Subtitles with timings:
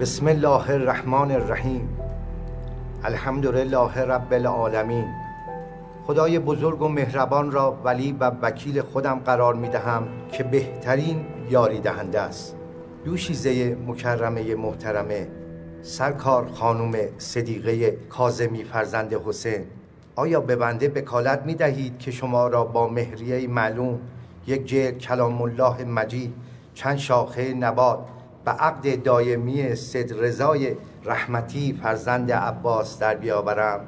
[0.00, 1.88] بسم الله الرحمن الرحیم.
[3.04, 5.04] الحمد لله رب العالمین.
[6.06, 11.80] خدای بزرگ و مهربان را ولی و وکیل خودم قرار می دهم که بهترین یاری
[11.80, 12.56] دهنده است.
[13.04, 15.28] دوشیزه مکرمه محترمه
[15.82, 19.64] سرکار خانم صدیقه کازمی فرزند حسین.
[20.16, 23.98] آیا به بنده بکالت می دهید که شما را با مهریه معلوم
[24.46, 26.34] یک جلد کلام الله مجید
[26.74, 27.98] چند شاخه نبات
[28.46, 33.80] و عقد دایمی صد رضای رحمتی فرزند عباس در بیاورم.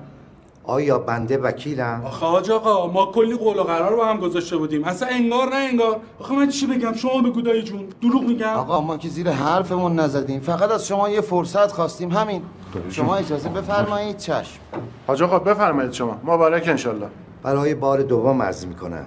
[0.64, 4.84] آیا بنده وکیلم؟ آخه حاج آقا ما کلی قول و قرار با هم گذاشته بودیم.
[4.84, 6.00] اصلا انگار نه انگار.
[6.20, 7.86] آخه من چی بگم؟ شما بگو دایی جون.
[8.02, 8.46] دروغ میگم.
[8.46, 10.40] آقا ما که زیر حرفمون نزدیم.
[10.40, 12.10] فقط از شما یه فرصت خواستیم.
[12.10, 12.42] همین.
[12.90, 14.60] شما اجازه بفرمایید چشم.
[15.06, 16.18] حاج آقا بفرمایید شما.
[16.24, 17.06] مبارک انشالله.
[17.42, 19.06] برای بار دوم عرض می‌کنم.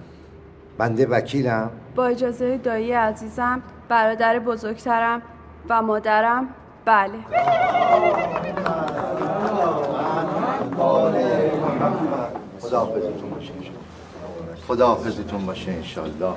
[0.77, 5.21] بنده وکیلم؟ با اجازه دایی عزیزم برادر بزرگترم.
[5.69, 6.47] و مادرم
[6.85, 7.19] بله.
[12.61, 13.51] خدا حافظتون باشه
[14.67, 16.33] خدا حافظتون باشه انشالله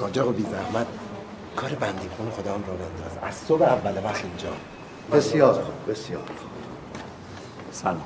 [0.00, 0.86] حاج آقا بی زحمت.
[1.56, 3.18] کار بندی خون خدا هم را بنداز.
[3.22, 4.48] از صبح اول وقت اینجا.
[5.12, 7.02] بسیار خوب بسیار خوب.
[7.72, 8.02] سلام.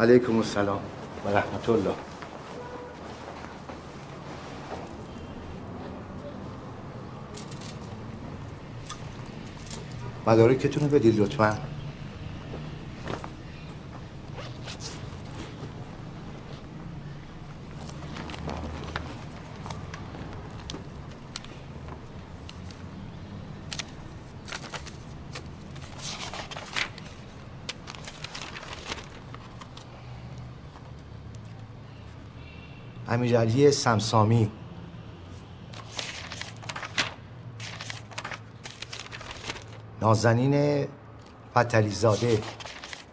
[0.00, 0.80] علیکم السلام.
[1.26, 2.11] و رحمت الله.
[10.26, 11.58] مدارکتون رو بدید لطفا.
[33.08, 34.50] امیرعلی سمسامی.
[40.02, 40.86] نازنین
[41.54, 42.38] فتلی زاده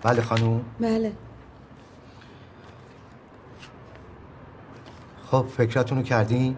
[0.02, 0.62] بله خانوم.
[0.80, 1.14] بله.
[5.32, 6.58] خب فکرتونو کردین؟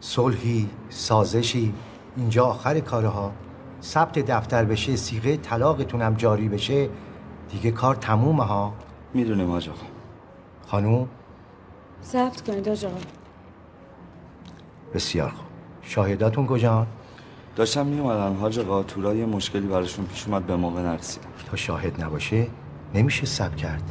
[0.00, 1.74] صلحی سازشی
[2.16, 3.32] اینجا آخر کارها.
[3.82, 6.88] ثبت دفتر بشه سیغه طلاقتونم جاری بشه.
[7.50, 8.74] دیگه کار تمومه ها.
[9.14, 9.86] می‌دونیم حاج آقا
[10.66, 11.08] خانوم؟
[12.02, 12.98] ثبت کنید آقا
[14.94, 15.46] بسیار خوب.
[15.82, 16.86] شاهداتون کجان؟
[17.58, 22.02] داشتم میومدن حاج آقا تورا یه مشکلی براشون پیش اومد به موقع نرسیدم تا شاهد
[22.02, 22.46] نباشه
[22.94, 23.82] نمیشه ثبت کرد.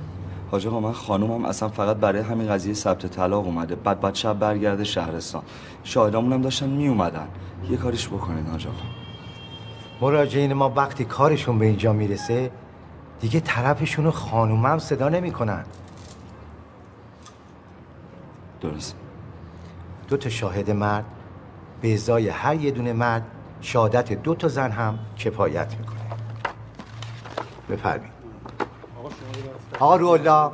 [0.51, 3.75] حاج آقا من خانومم اصلا فقط برای همین قضیه ثبت طلاق اومده.
[3.75, 5.41] بعد بعد شب برگرده شهرستان.
[5.83, 7.27] شاهدامون هم داشتن میومدن
[7.69, 8.77] یه کاریش بکنین حاج آقا.
[10.01, 12.51] مراجعین ما وقتی کارشون به اینجا می‌رسه
[13.19, 15.63] دیگه طرفشون رو خانومم صدا نمی‌کنن.
[18.61, 18.95] درست.
[20.07, 21.05] دو تا شاهد مرد
[21.81, 23.25] به ازای هر یه دونه مرد
[23.61, 25.97] شهادت دو تا زن هم کفایت می‌کنه.
[27.69, 28.17] بفرمایید.
[29.79, 30.51] آقا رولا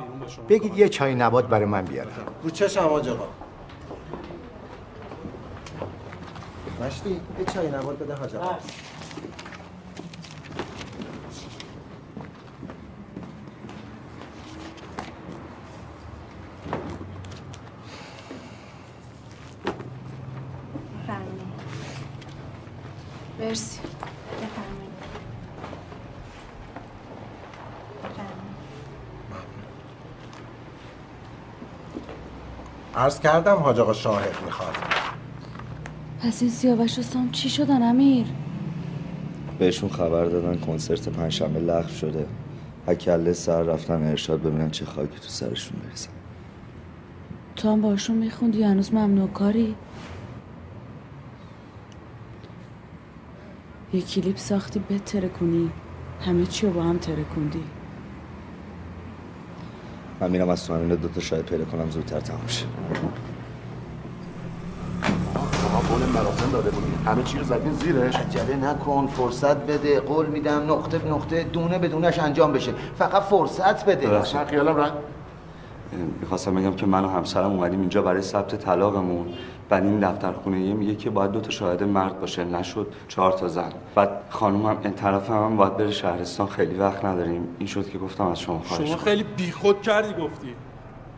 [0.48, 2.10] بگید یه چای نبات برای من بیارم.
[2.42, 3.28] رو چشم حاج آقا
[6.80, 8.56] مشتی یه چای نبات بده حاج آقا
[23.38, 23.80] مرسی
[24.42, 24.94] بفرمایید
[33.04, 34.74] عرض کردم حاج آقا شاهد می‌خواد.
[36.22, 38.26] پس این سیاوش و سام چی شدن امیر؟
[39.58, 42.26] بهشون خبر دادن کنسرت پنجشنبه لغو شده.
[42.88, 46.10] هکله سر رفتن ارشاد ببینن چه خاکی تو سرشون بریزن
[47.56, 49.74] تو هم باشون میخوندی هنوز ممنوع کاری؟
[53.92, 55.70] یه کلیپ ساختی به ترکونی.
[56.20, 57.64] همه چی رو با هم ترکوندی.
[60.20, 62.66] من میرم از تو دو تا شاید پیدا کنم زودتر تمام شه.
[65.88, 70.00] قول مراسم داده بودین همه چی رو زدین زیرش؟ عجله نکن فرصت بده.
[70.00, 72.72] قول میدم نقطه به نقطه دونه به دونش انجام بشه.
[72.98, 74.22] فقط فرصت بده.
[74.22, 74.92] خیالم رد
[76.20, 79.26] می‌خواستم بگم که من و همسرم اومدیم اینجا برای ثبت طلاقمون.
[79.68, 82.44] بعد این دفتر خونه میگه که باید دو تا شاهد مرد باشه.
[82.44, 83.72] نشد چهار تا زن.
[83.94, 86.46] بعد خانومم هم این طرف هم باید بره شهرستان.
[86.46, 87.48] خیلی وقت نداریم.
[87.58, 88.96] این شد که گفتم از شما خواهش شما.
[88.96, 90.54] خیلی بیخود کردی گفتی.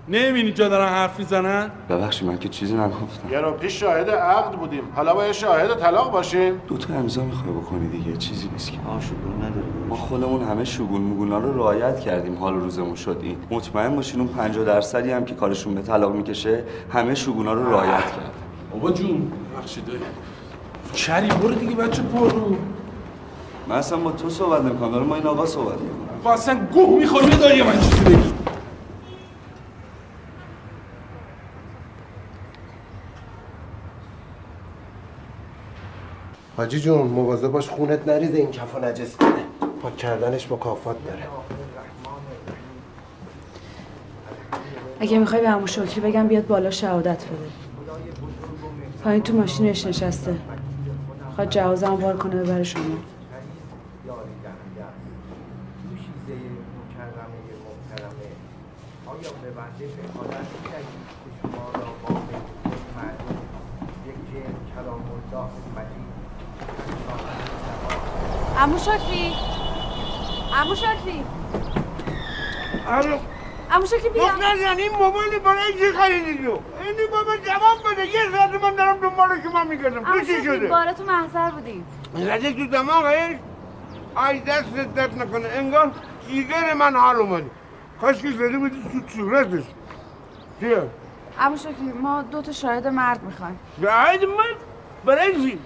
[0.08, 3.32] نمی‌بینی اینجا دارن حرف می‌زنن؟ ببخشید من که چیزی نگفتم.
[3.32, 4.82] یه رو پیش شاهد عقد بودیم.
[4.94, 6.60] حالا باید شاهد طلاق باشیم.
[6.68, 8.16] دو تا امضا می‌خوای بکنی دیگه.
[8.16, 8.78] چیزی نیست که.
[8.88, 13.36] آه شگون نداره ما خودمون همه شگون مگونا رو رعایت کردیم حال روزمون شد این
[13.50, 18.04] مطمئن باشین اون 50 درصدی هم که کارشون به طلاق می‌کشه همه شگونا رو رعایت
[18.04, 18.32] کرد.
[18.72, 19.84] بابا جون بخشید
[20.94, 22.56] کری برو دیگه بچه پر رو.
[23.68, 26.20] من اصلا با تو صحبت نمی‌کنم دارم با این آقا صحبت می‌کنم.
[26.24, 28.32] با اصلا گوه می‌خوری داری من چیزی بگی.
[36.56, 39.28] حاجی جون مواظب باش خونت نریزه این کفا نجس کنه.
[39.86, 41.22] پاک کردنش مکافات داره.
[45.00, 47.50] اگه می‌خوای به همون شکری بگم بیاد بالا شهادت بده.
[49.04, 50.38] پایین تو ماشینش نشسته.
[51.34, 52.82] خواهد جوازم وار کنه ببره شما.
[68.58, 69.55] امو شکری
[70.56, 71.24] امو شکری
[72.88, 73.18] الو
[73.70, 78.06] امو شکری بیا دختر این موبایل برای چی خریدی تو؟ اینی بابا جواب بده.
[78.06, 80.04] یه ساعت من دارم دنبال شما میگردم.
[80.04, 83.36] تو چی شده؟ تو محضر بودیم زده تو دماغش.
[84.28, 85.48] ای دستت درد نکنه.
[85.48, 85.92] انگار
[86.28, 87.50] جیگر من حال اومدی
[88.00, 89.64] کاش که زده بودی تو صورتش.
[90.60, 90.90] چیه؟
[91.40, 93.58] امو شکری ما دو تا شاهد مرد می‌خوایم.
[93.82, 94.44] شاهد من
[95.04, 95.58] برای چی؟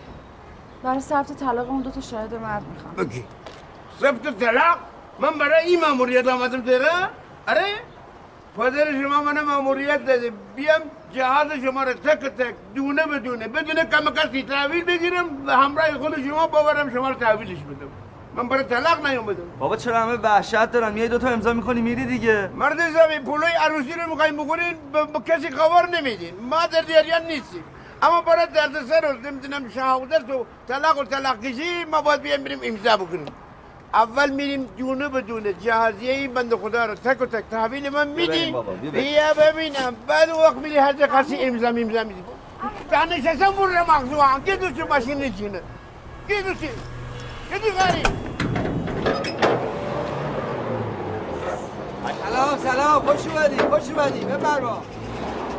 [0.83, 3.11] برای ثبت طلاق اون دو تا شاهد مرد می‌خوام
[4.01, 4.79] ثبت طلاق
[5.19, 7.09] من برای این ماموریت آمدم تهران
[7.49, 7.67] آره؟
[8.59, 10.33] پدر شما من ماموریت داده.
[10.57, 10.83] بیام
[11.15, 16.29] جهاز شما رو تک تک دونه بدونه بدون کم کسی تحویل بگیرم و همراه خود
[16.29, 17.91] شما باورم شما رو تحویلش بدم.
[18.37, 19.43] من برای طلاق نیومدم.
[19.59, 22.51] بابا چرا همه وحشت دارن؟ میای دو تا امضا می‌کنی میری دیگه.
[22.55, 27.23] مرد زمین پولای عروسی رو می‌خوایم بکنین به به کسی خبر نمیدین ما در جریان
[27.27, 27.65] نیستیم.
[28.03, 32.59] اما برای دردسر و نمی‌دونم شهادت و طلاق و طلاق کشی ما باید بیایم بریم
[32.63, 33.27] امضا بکنیم.
[33.95, 38.09] اول میریم دونه به دونه جهازیه این بند خدا رو تک و تک تحویل من
[38.09, 38.55] میدی
[38.93, 39.95] بیا ببینم.
[40.07, 42.25] بعد وقت میری هر خاصی امضا امضا میدی.
[42.93, 45.63] اصلا بر مغزو هم که دوست ماشین نچینه
[46.29, 46.69] که دوستی
[47.51, 48.03] که دی غری
[52.31, 53.03] سلام سلام.
[53.03, 54.21] خوش اومدی خوش اومدی.
[54.25, 54.83] بفرما.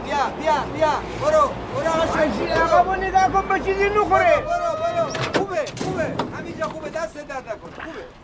[0.06, 0.90] بیا بیا بیا.
[1.22, 1.90] برو برو.
[1.90, 4.38] آقا شمشیر عقبو نگاه کن به چیزی نخوره.
[4.38, 6.04] برو برو خوبه خوبه.
[6.38, 6.90] همینجا خوبه.
[6.90, 7.86] دست درد نکنه.
[7.86, 8.21] خوبه.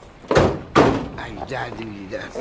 [1.26, 2.36] ای دردی بیدرد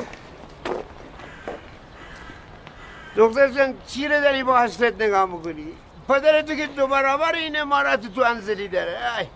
[3.16, 5.66] دختر جان چی رو داری با حسرت نگاه می‌کنی؟
[6.08, 8.98] پدر تو که دو برابر این امارت تو انزلی داره.
[9.18, 9.26] ای.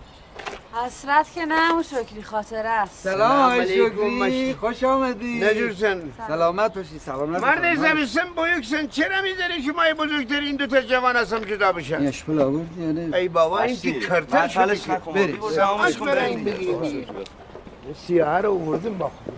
[0.87, 3.04] حسرت که نه امو شکری خاطره است.
[3.04, 4.54] سلام آقای علیکم، شکری مشتی.
[4.61, 5.40] خوش آمدی.
[5.40, 10.40] نجور سن سلامت باشی سلامت مرد زمستان با یک سن چرا می‌ذاری که ما بزرگتر
[10.40, 14.49] این دوتا جوان هستم جدا بشن؟ اشپل آوردی یا نه ای بابا این که کرتر
[14.49, 15.40] شده که بریم.
[15.50, 17.07] سماش برای بگیریم
[17.96, 19.34] سیاه رو آوردیم با خود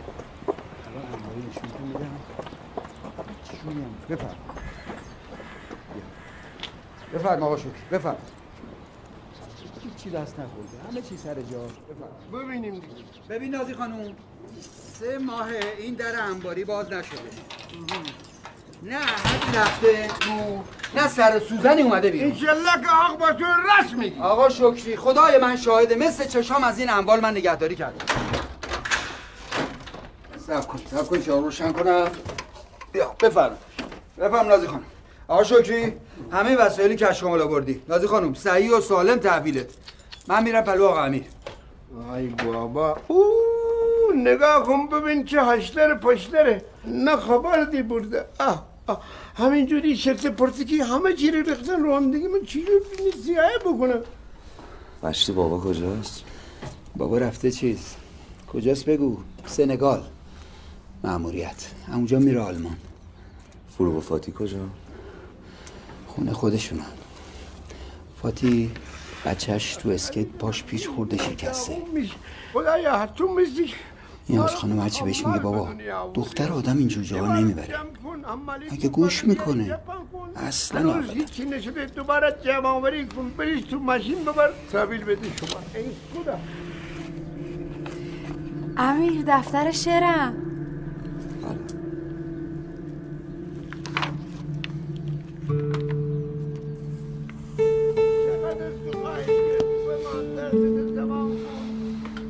[4.10, 4.36] بفرم
[7.14, 8.16] بفرم آقا شکری بفرم.
[9.96, 11.40] چی دست نخورده؟ همه چی سر جا.
[11.62, 12.40] بفرم.
[12.42, 12.74] ببینیم.
[12.74, 12.86] دیگه
[13.28, 14.14] ببین نازی خانوم
[15.00, 17.18] سه ماه این در انباری باز نشده.
[18.82, 20.62] نه حد رفته تو
[20.94, 22.30] نه سر سوزنی اومده بیرون.
[22.30, 24.20] انشالله که حق با تو راست میگی.
[24.20, 28.06] آقا شکری خدای من شاهده مثل چشام از این اموال من نگهداری کردم
[30.46, 32.08] سب کن سب کن چهار روشن کنم.
[32.92, 33.58] بیا بفرم
[34.18, 34.84] بفرم نازی خانم.
[35.28, 35.92] آقا شکری
[36.32, 37.82] همه وسایلی که از شمال آوردی.
[37.88, 39.68] نازی خانم صحیح و سالم تحویلت.
[40.28, 41.24] من میرم پلو آقا امیر.
[42.16, 42.96] ای بابا.
[43.08, 43.24] او
[44.16, 46.64] نگاه کن ببین چه هشتر پشتره.
[46.84, 48.24] نه خبر دی برده.
[48.40, 48.71] آه.
[49.36, 52.80] همینجوری شرط پرتکی همه چی رو ریختن رو هم دیگه من چی رو
[53.24, 54.00] سیاه بکنم
[55.02, 56.24] مشتی بابا کجاست؟
[56.96, 57.94] بابا رفته چیز.
[58.52, 60.04] کجاست بگو؟ سنگال.
[61.04, 61.70] مأموریت.
[61.88, 62.76] اونجا میره آلمان.
[63.78, 64.58] فروغ و فاتی کجا؟
[66.06, 66.82] خونه خودشونن
[68.22, 68.70] فاتی
[69.24, 71.76] بچهش تو اسکیت پاش پیچ خورده شکسته.
[72.52, 73.40] خدایا تو
[74.26, 75.68] این حاج خانم هرچی بهش میگه بابا.
[76.14, 77.74] دختر آدم اینجور جاها نمی‌بره.
[78.70, 79.78] اگه گوش می‌کنه
[80.36, 81.44] اصلا هنوز هیچ چی
[81.96, 85.60] دوباره جمع آوری کن بریش تو ماشین ببر تحویل بده شما.
[85.74, 86.38] این خودم
[88.76, 90.34] امیر دفتر شعرم.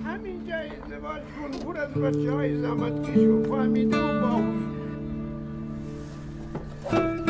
[0.05, 4.72] همین جای ازدواج کن پر از بچه های زحمت کش و فهمیده و باهوش
[6.85, 7.22] مشتی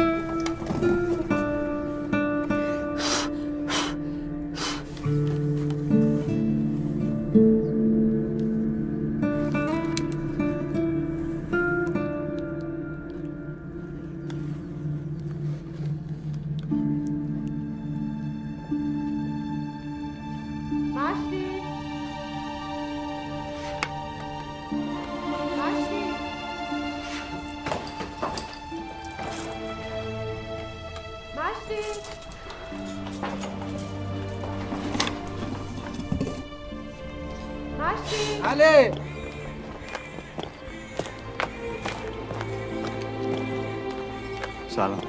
[44.76, 45.00] سلام.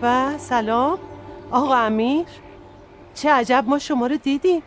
[0.00, 0.98] به سلام.
[1.50, 2.26] آقا امیر
[3.14, 4.62] چه عجب ما شما رو دیدیم.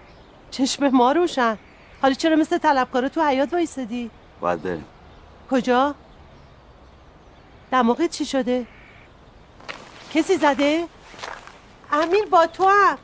[0.52, 1.58] چشم ما روشن.
[2.02, 4.86] حالا چرا مثل طلبکارا تو حیات وایسادی؟ باید بریم.
[5.52, 5.96] کجا؟
[7.72, 8.66] دماغت چی شده؟
[10.14, 10.88] کسی زده؟
[11.92, 12.98] امیر با تو هم.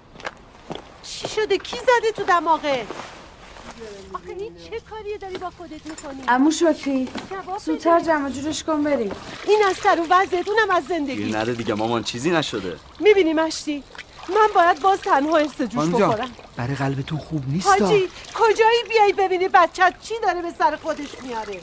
[1.04, 2.88] چی شده؟ کی زده تو دماغت؟
[4.72, 7.08] چه کاریه داری با خودت می‌کنی؟ امو شکری
[7.66, 8.00] زودتر.
[8.00, 9.12] جمع جورش کن بریم.
[9.48, 11.24] این از سر و وضعت اونم از زندگی.
[11.24, 12.78] گیر نده دیگه مامان چیزی نشده.
[13.00, 13.84] می‌بینی مشتی؟
[14.30, 16.32] من باید باز تنها ارث جوش بخورم.
[16.58, 21.60] برای قلبتون خوب نیست حاجی کجایی بیای ببینی بچت چی داره به سر خودش میاره؟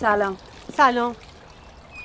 [0.00, 0.36] سلام.
[0.76, 1.16] سلام.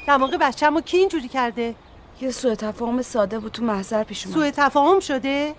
[0.08, 1.76] دماغ بچه‌مو کی اینجوری کرده؟
[2.22, 4.38] یه سوء تفاهم ساده بود تو محضر پیش اومد.
[4.38, 5.56] سوء تفاهم شده؟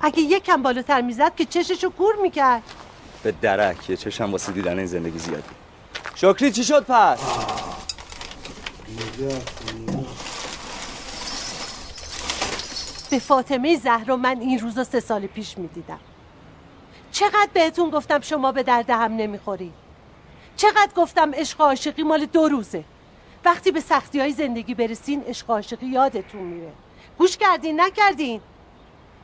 [0.00, 2.62] اگه یکم بالاتر می‌زد که چششو کور می‌کرد.
[3.22, 5.50] به درک یه چشم واسه دیدن این زندگی زیادی.
[6.14, 7.18] شکری چی شد پس؟
[13.10, 16.00] به فاطمه زهرا من این روزا سه سال پیش می‌دیدم.
[17.12, 19.72] چقدر بهتون گفتم شما به درد هم نمی‌خوری.
[20.56, 22.84] چقدر گفتم عشق و عاشقی مال دو روزه.
[23.44, 26.72] وقتی به سختی های زندگی برسین عشق و عاشقی یادتون میره.
[27.18, 28.40] گوش کردین نکردین؟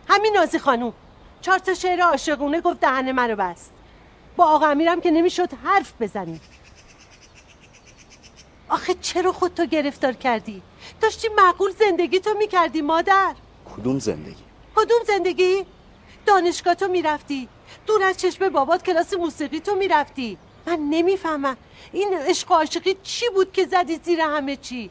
[0.09, 0.93] همین نازی خانوم.
[1.41, 3.73] چهار تا شعر عاشقونه گفت دهن منو بست.
[4.37, 6.41] با آقا امیرم که نمی‌شد حرف بزنی
[8.69, 10.63] آخه چرا خودتو گرفتار کردی؟
[11.01, 13.35] داشتی معقول زندگی تو می‌کردی مادر.
[13.77, 14.45] کدوم زندگی؟
[14.77, 15.67] کدوم زندگی؟
[16.27, 17.49] دانشگاه تو می‌رفتی.
[17.87, 20.39] دور از چشم بابات کلاس موسیقی تو می‌رفتی.
[20.67, 21.57] من نمی‌فهمم.
[21.93, 24.91] این عشق و عاشقی چی بود که زدی زیر همه چی؟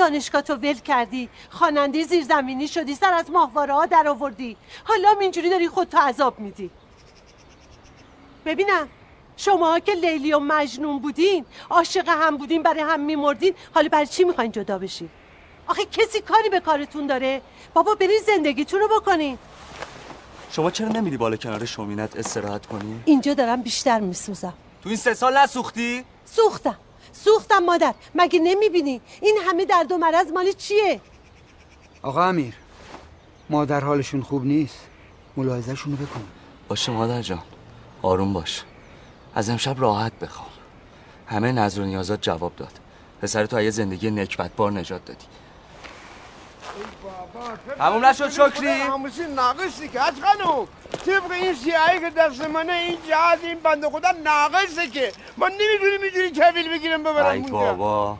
[0.00, 1.28] دانشگاه تو ول کردی.
[1.50, 4.56] خواننده زیرزمینی شدی سر از ماهواره ها در آوردی.
[4.84, 6.70] حالا اینجوری داری خودتو عذاب میدی.
[8.44, 8.88] ببینم
[9.36, 14.24] شما که لیلی و مجنون بودین عاشق هم بودین برای هم میمردین حالا برای چی
[14.24, 15.10] می‌خواین جدا بشین؟
[15.66, 17.42] آخه کسی کاری به کارتون داره؟
[17.74, 19.38] بابا برین زندگیتون رو بکنین.
[20.50, 24.54] شما چرا نمیری بالا کنار شومینت استراحت کنی؟ اینجا دارم بیشتر میسوزم.
[24.82, 26.78] تو این سه سال نسوختی؟ سوختم.
[27.24, 27.94] سوختم مادر.
[28.14, 31.00] مگه نمی‌بینی؟ این همه درد و مرض مال چیه؟
[32.02, 32.54] آقا امیر
[33.50, 34.86] مادر حالشون خوب نیست.
[35.36, 36.22] ملاحظهشون رو بکن.
[36.68, 37.42] باشه مادر جان.
[38.02, 38.64] آروم باش.
[39.34, 40.48] از امشب راحت بخوام
[41.26, 42.80] همه نظر و نیازات جواب داد.
[43.22, 45.26] پسر تو از یه زندگی نکبتبار نجات دادی.
[47.78, 50.66] تموم نشد شکری؟ هموسی ناقصی که حج خانم.
[51.06, 55.12] طبق این سیاهی که دست منه این جهاز این بنده خدا ناقصه که.
[55.36, 57.74] من نمی‌تونیم اینجوری کبیل بگیرم ببرم ای اونجا.
[57.74, 58.18] بابا.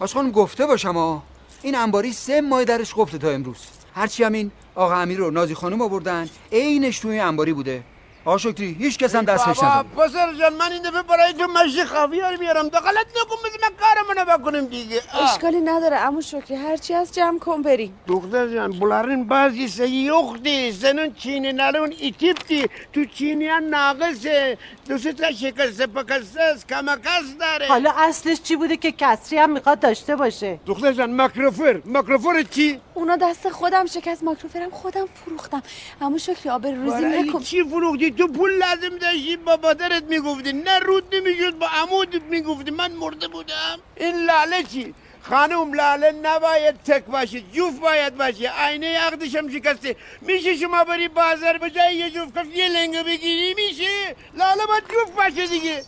[0.00, 1.22] آش خانم گفته باشم ها
[1.62, 3.58] این انباری سه ماه درش قفله تا امروز.
[3.94, 7.82] هرچی هم این آقا امیر رو نازی خانم آوردن عینش توی انباری بوده.
[8.24, 11.46] آقا شکری هیچ کس هم دستش بابا نزد پسر جان من این دفعه برای تو
[11.46, 15.34] مشی خاویار میارم دخالت نکن بذار من کارمونو بکنیم دیگه آه.
[15.34, 20.72] اشکالی نداره امو شکری هرچی از جمع کن بریم دختر جان بولارın bazısı yoktu.
[20.80, 22.68] Senin Çinlilerin itipti.
[22.92, 24.56] Tu Çinliyen nağısı.
[24.88, 30.16] دوست شکسته پکسته است کمکس داره حالا اصلش چی بوده که کسری هم می‌خواد داشته
[30.16, 35.62] باشه دختر جان مکروفر مکروفر چی؟ اونا دست خودم شکست ماکروفرم خودم فروختم.
[36.00, 37.42] امو شکری آب روزی نکن.
[37.42, 40.52] چی فروختی؟ تو پول لازم داشتی؟ با مادرت می‌گفتی.
[40.52, 42.70] نه رود نمی‌شد با عمود می‌گفتی.
[42.70, 43.78] من مرده بودم.
[43.96, 48.52] این لاله چی؟ خانم لاله نباید تک باشه جوف باید باشه.
[48.66, 49.96] آینه عقدش هم شکسته.
[50.20, 54.16] میشه شما بری بازار به جای یه جوف کف یه لنگه بگیری؟ میشه.
[54.34, 55.84] لاله باید جوف باشه دیگه.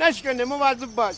[0.00, 1.14] نشکنه مواظب باش.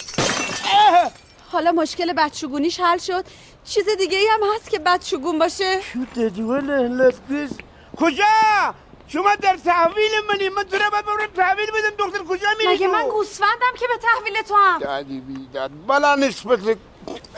[1.52, 3.24] حالا مشکل بچگونیش حل شد.
[3.66, 7.56] چیز دیگه ای هم هست که بچگون باشه؟ شو دجوله لفکس
[7.96, 8.74] کجا؟
[9.08, 11.96] شما در تحویل منی من تو رو باید ببرم تحویل بدم.
[12.06, 16.58] دختر کجا میری مگه؟ من گوسفندم که به تحویل تو هم؟ دادی بیداد بلا نسبت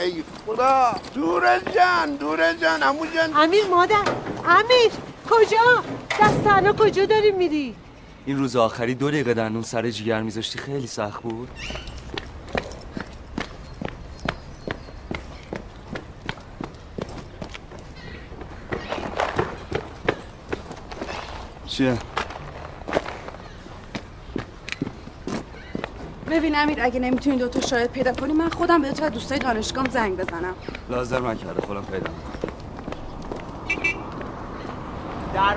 [0.00, 0.94] ای خدا.
[1.14, 3.36] دور جان دور جان امو جان.
[3.36, 4.04] امیر مادر
[4.48, 4.90] امیر
[5.30, 5.84] کجا؟
[6.20, 7.74] دست تنها کجا داری میری؟
[8.26, 11.48] این روز آخری دو دقیقه دندون سر جیگر میذاشتی خیلی سخت بود.
[21.78, 21.98] چیه؟
[26.30, 30.16] ببین امیر اگه نمی‌تونی دوتا شاید پیدا کنی من خودم به تو دوستای دانشگاهم زنگ
[30.16, 30.54] بزنم.
[30.88, 32.52] لازم نکرده خودم پیدا می‌کنم.
[35.34, 35.56] در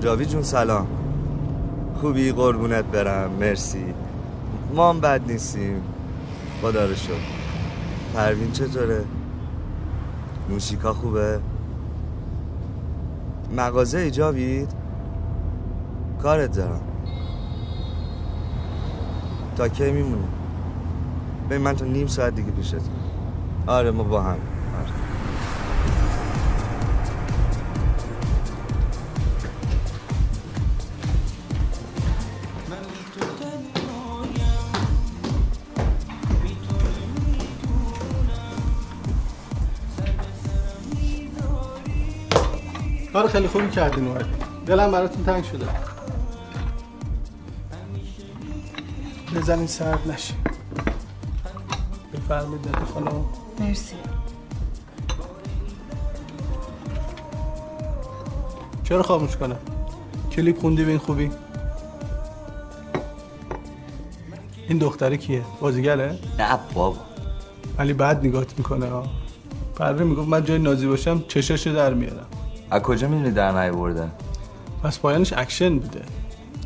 [0.00, 0.86] جاوید جون سلام.
[2.00, 3.30] خوبی؟ قربونت برم.
[3.30, 3.94] مرسی.
[4.74, 5.82] ما هم بد نیستیم.
[6.62, 7.14] خدا رو شکر
[8.14, 9.04] پروین چطوره؟
[10.48, 11.40] موسیقا خوبه؟
[13.56, 14.68] مغازه ای جاوید؟
[16.22, 16.80] کارت دارم.
[19.56, 20.24] تا کی میمونی؟
[21.50, 22.74] ببین من تا نیم ساعت دیگه پیشت.
[23.66, 24.28] آره ما با هم.
[24.30, 25.09] آره.
[43.32, 44.26] خیلی خوبی کردین اومد
[44.66, 45.66] دلم براتون تنگ شده.
[49.34, 50.34] بزنین سرد نشی
[52.14, 53.24] بفرمید داده خانم.
[53.60, 53.94] مرسی.
[58.84, 59.56] چرا خاموش کنم؟
[60.32, 61.30] کلیپ خوندی به این خوبی؟
[64.68, 66.98] این دختره کیه؟ بازیگره؟ نه بابا.
[67.78, 69.06] ولی بعد نگاهت می‌کنه ها
[69.76, 72.26] پروین می‌گفت من جای نازی باشم چشش در میارم.
[72.70, 74.08] از کجا می‌دونی در نیورده
[74.82, 76.02] پس پایانش اکشن بوده.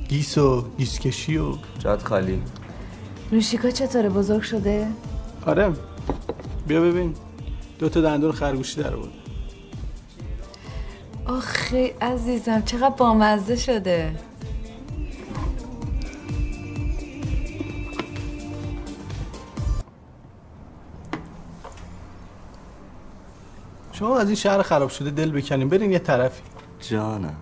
[0.09, 2.43] گیس و گیسکشی و جات خالی.
[3.31, 4.87] روشیکا چطوره؟ بزرگ شده؟
[5.47, 5.73] آره.
[6.67, 7.15] بیا ببین.
[7.79, 9.13] دو تا دندون خرگوشی در آورده.
[11.27, 14.15] آخه عزیزم چقدر بامزه شده.
[23.95, 25.69] شما از این شهر خراب شده دل بکنیم.
[25.69, 26.43] برین یه طرفی.
[26.81, 27.35] جانم.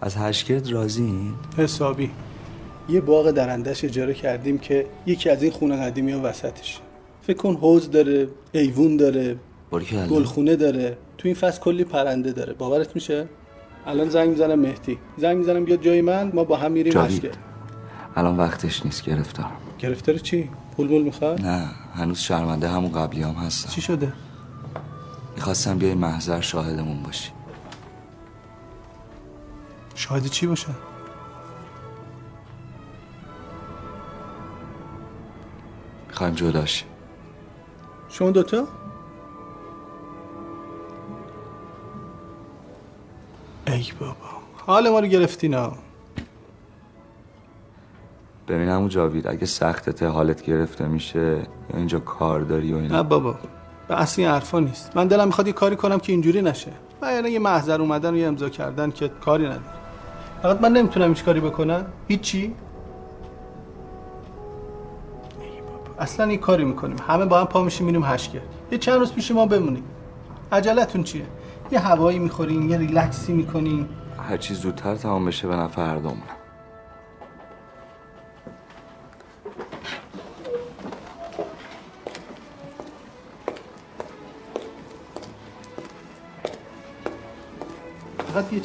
[0.00, 2.10] از هشکرت راضی حسابی.
[2.88, 6.80] یه باغ درندش اجاره کردیم که یکی از این خونه قدیمی ها وسطش.
[7.22, 9.36] فکر کن حوز داره ایوون داره
[10.10, 10.98] گلخونه داره.
[11.18, 12.52] تو این فصل کلی پرنده داره.
[12.52, 13.28] باورت میشه؟
[13.86, 14.98] الان زنگ می‌زنم مهدی.
[15.18, 17.24] زنگ می‌زنم بیاد جای من ما با هم میریم جاوید.
[17.24, 17.38] هشکر
[18.16, 19.04] الان وقتش نیست.
[19.04, 19.52] گرفتارم.
[19.78, 23.70] گرفتار چی؟ پول مول می‌خواد نه هنوز شرمنده همون قبلی هم هستم.
[23.70, 24.12] چی شده؟
[25.40, 27.30] می‌خواستم بیای محضر شاهدمون باشی.
[29.94, 30.68] شاهد چی باشه
[36.08, 36.88] می‌خوایم جداشیم
[38.08, 38.68] شما دوتا؟
[43.66, 44.14] ای بابا.
[44.66, 45.76] حال ما رو گرفتین ها.
[48.48, 53.02] ببین همون جاوید اگه سختته حالت گرفته میشه یا اینجا کار داری و نه اینا
[53.02, 53.38] بابا.
[53.90, 54.96] به اصل این حرفا نیست.
[54.96, 56.72] من دلم می‌خواد یه کاری کنم که اینجوری نشه.
[57.02, 59.62] و یعنی یه محضر اومدن و یه امضا کردن که کاری نداره.
[60.42, 61.86] فقط من نمی‌تونم هیچ کاری بکنم.
[62.08, 62.54] هیچی.
[65.98, 66.96] اصلا یه کاری می‌کنیم.
[67.08, 69.84] همه با هم پا میشیم میریم هشکه یه چند روز پیش ما بمونیم.
[70.52, 71.26] عجلتون چیه؟
[71.70, 73.88] یه هوایی می‌خورین یه ریلکسی می‌کنین.
[74.18, 75.98] هرچی زودتر تمام بشه به نفع هر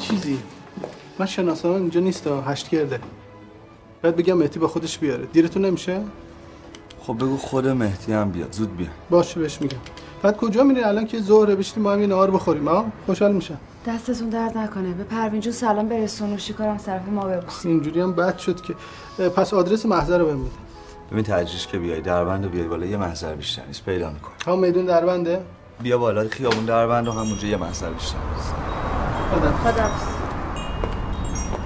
[0.08, 0.38] چیزی؟
[1.18, 3.00] من شناسنامه اینجا نیست هشت کرده
[4.02, 5.26] باید بگم مهدی با خودش بیاره.
[5.26, 6.00] دیرتون نمیشه؟
[7.00, 8.52] خب بگو خود مهدی هم بیاد.
[8.52, 8.86] زود بیا.
[9.10, 9.78] باشه بهش میگم.
[10.22, 13.58] بعد کجا میرین الان که ظهره بشینیم با هم یه نهار بخوریم ها خوشحال میشم.
[13.86, 14.92] دستتون درد نکنه.
[14.92, 18.74] به پروین جون سلام برسون و شکارم طرف ما ببوس اینجوری هم بد شد که.
[19.28, 20.50] پس آدرس محضر رو بهم بده.
[21.12, 24.56] ببین تدریج که بیای دربند و بیای بالا یه محضر بیشتر نیست پیدا میکن ها
[24.56, 25.42] میدون دربنده؟
[25.82, 28.85] بیا بالا خیابون دربند و همونجا یه محضر بیشتر نیست.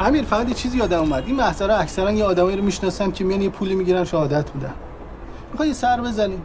[0.00, 1.22] امیر فقط یه چیزی یادم اومد.
[1.26, 4.74] این محضرها اکثرا یه آدمایی رو می‌شناسم که میان یه پولی می‌گیرن شهادت میدن.
[5.50, 6.42] می‌خوای یه سر بزنیم؟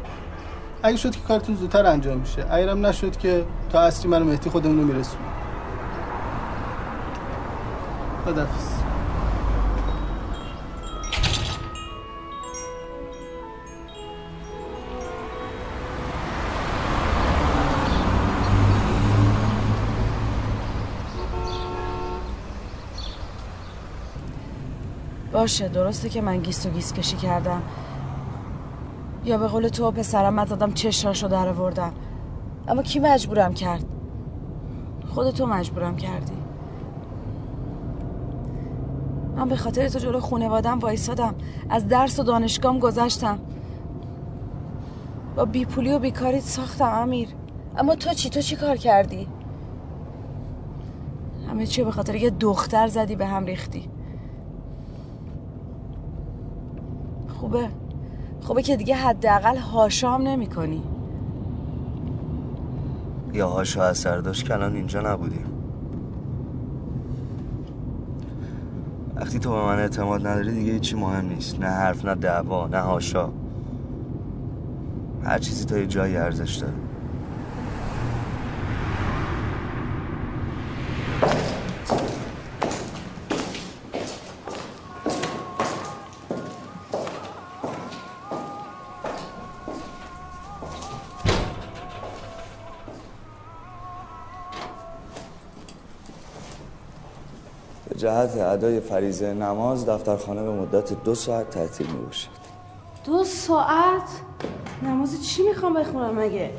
[0.84, 2.46] اگه شد که کارتون زودتر انجام میشه.
[2.52, 5.28] اگرم نشد که تا عصری منو مهدی خودمون رو میرسونیم.
[8.26, 8.85] خدافظ.
[25.46, 27.62] باشه درسته که من گیس و گیس کشی کردم.
[29.26, 31.94] یا به قول تو پسرم من دادم چشاشو در آوردم
[32.68, 33.86] اما کی مجبورم کرد؟
[35.08, 36.34] خودتو مجبورم کردی.
[39.36, 41.36] من به خاطر تو جلو خونوادم وایسادم.
[41.70, 43.40] از درس و دانشگاهم گذشتم.
[45.36, 47.30] با بیپولی و بیکاریت ساختم امیر.
[47.78, 49.28] اما تو چی؟ تو چی کار کردی؟
[51.50, 53.90] همه چی به خاطر یه دختر زدی به هم ریختی.
[57.40, 57.70] خوبه.
[58.42, 60.84] خوبه که دیگه حداقل هاشام نمی کنی
[63.34, 65.46] یا هاشا اثر داشت که اینجا نبودیم
[69.16, 71.60] وقتی تو به من اعتماد نداری دیگه هیچی مهم نیست.
[71.60, 73.30] نه حرف نه دعوا نه هاشا.
[75.24, 76.74] هر چیزی تا یه جایی ارزش داره.
[98.16, 102.30] جهت ادای فریضه نماز دفترخانه به مدت دو ساعت تعطیل می باشد
[103.06, 104.10] دو ساعت؟
[104.84, 106.52] نماز چی می‌خوام بخونم مگه؟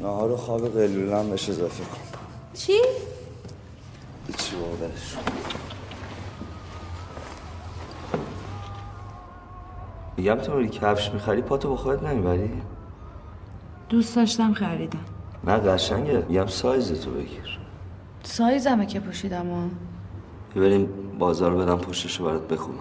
[0.00, 2.18] نهار و خواب قیلوله هم بهش اضافه کن.
[2.54, 2.72] چی؟
[4.26, 4.92] هیچی بابا
[10.16, 12.62] میگم تو بری کفش می‌خری پاتو با خودت نمی‌بری؟
[13.88, 15.04] دوست داشتم خریدم.
[15.44, 16.24] نه قشنگه.
[16.28, 17.58] میگم سایز تو بگیر.
[18.22, 19.68] سایزمه که پوشیدم ها.
[20.60, 22.78] بریم بازار بدم پشتشو برات بخونم.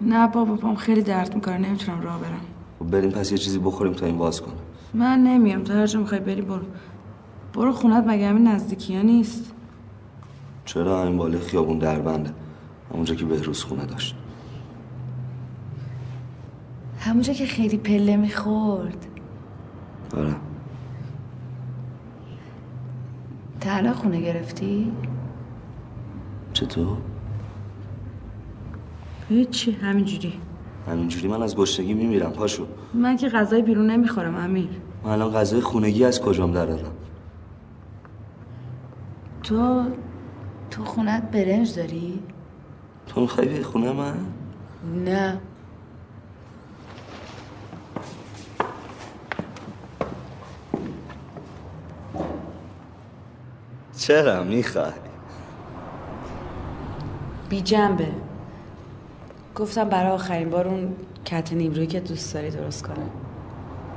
[0.00, 2.40] نه بابا پام خیلی درد می‌کنه نمی‌تونم راه برم.
[2.78, 4.54] خب بریم پس یه چیزی بخوریم تا این باز کنه.
[4.94, 6.62] من نمیام تو هر جا می‌خوای بری برو.
[7.54, 9.52] برو خونت مگه همین نزدیکی ها نیست؟
[10.64, 12.34] چرا؟ این بالای خیابون دربنده.
[12.92, 14.16] همونجا که بهروز خونه داشت.
[16.98, 19.06] همونجا که خیلی پله می‌خورد.
[20.16, 20.34] آره.
[23.60, 24.92] تنها خونه گرفتی؟
[26.52, 26.96] چطور؟
[29.28, 30.40] هیچی همینجوری
[30.88, 34.68] همینجوری من از گشنگی میمیرم پاشو من که غذای بیرون نمی‌خورم امیر
[35.04, 36.92] من الان غذای خونگی از کجام درارم
[39.42, 39.84] تو
[40.70, 42.22] تو خونت برنج داری؟
[43.06, 44.14] تو می‌خوای به خونه من؟
[45.04, 45.38] نه
[53.96, 55.11] چرا می‌خوای؟
[57.52, 58.08] بی جنبه.
[59.56, 63.06] گفتم برای آخرین بار اون کت نیمرویی که دوست داری درست کنه.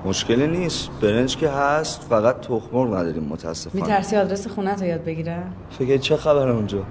[0.06, 0.89] مشکلی نیست.
[1.02, 3.86] برنج که هست فقط تخمر نداریم متاسفانه.
[3.86, 6.84] میترسی آدرس خونه رو یاد بگیرم؟ فکر چه خبر اونجا؟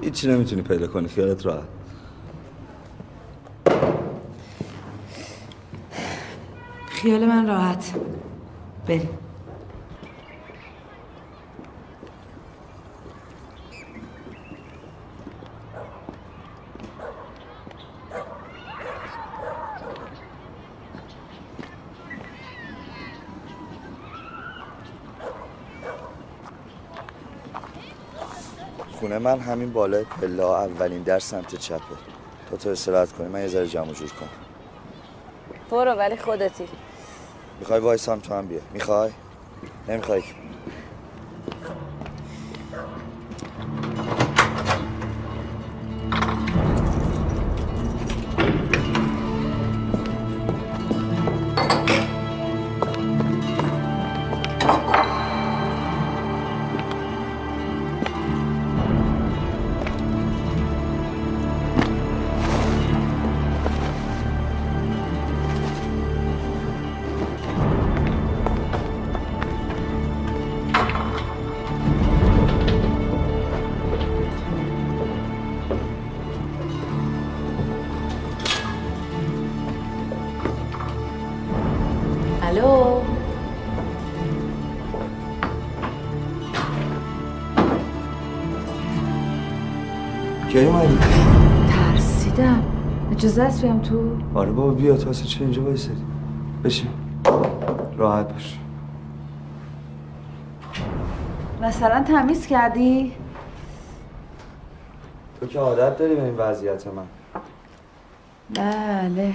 [0.00, 1.62] هیچی نمی‌تونی پیدا کنی خیالت راحت.
[6.86, 7.94] خیال من راحت.
[8.86, 9.08] بریم.
[29.02, 31.78] خونه من همین بالای پله ها اولین در سمت چپه
[32.50, 34.28] تا تو استراحت کنی من یه ذره جمع جور کنم.
[35.70, 36.68] برو ولی خودتی.
[37.60, 38.60] می‌خوای وایسام تو هم بیا.
[38.72, 39.10] می‌خوای؟
[39.88, 40.22] نمی‌خوای
[93.22, 96.04] اجازه است بیام تو؟ آره بابا بیا تو اصلا چه اینجا وایسادی؟
[96.64, 96.90] بشین.
[97.96, 98.58] راحت باش.
[101.60, 103.12] مثلا تمیز کردی؟
[105.40, 107.06] تو که عادت داری به این وضعیت من.
[108.54, 109.34] بله.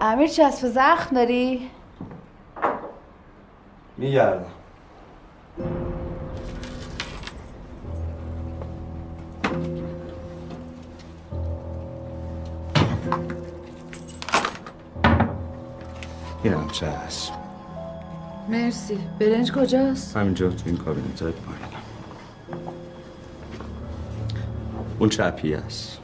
[0.00, 1.70] امیر چسب زخم داری؟
[3.98, 4.59] میگردم.
[18.90, 19.04] مرسی.
[19.20, 21.60] برنج کجاست؟ همینجا تو این کابینت های پایین.
[24.98, 25.98] اون چپی است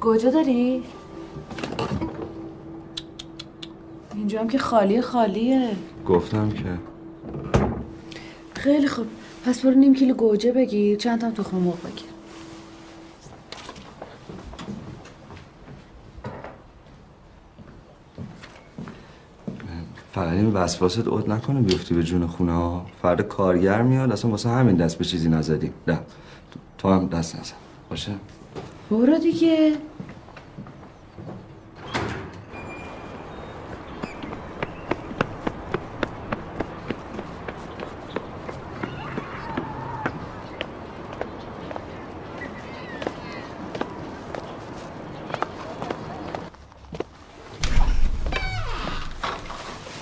[0.00, 0.82] گوجه داری؟
[4.14, 5.70] اینجا هم که خالی خالیه.
[6.06, 6.64] گفتم که.
[8.54, 9.06] خیلی خوب.
[9.46, 10.98] پس برو نیم کیلو گوجه بگیر.
[10.98, 12.17] چند تا تخم مرغ بگیر.
[20.18, 22.86] فقط این وسواست عود نکنه بیفتی به جون خونه ها.
[23.02, 25.98] فرد کارگر میاد اصلا واسه همین دست به چیزی نزدی نه
[26.78, 27.54] تو هم دست نزن.
[27.90, 28.12] باشه؟
[28.90, 29.76] برو دیگه.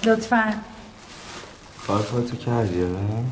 [0.06, 0.54] لطفا
[1.86, 3.24] کار خودتو کردی آره؟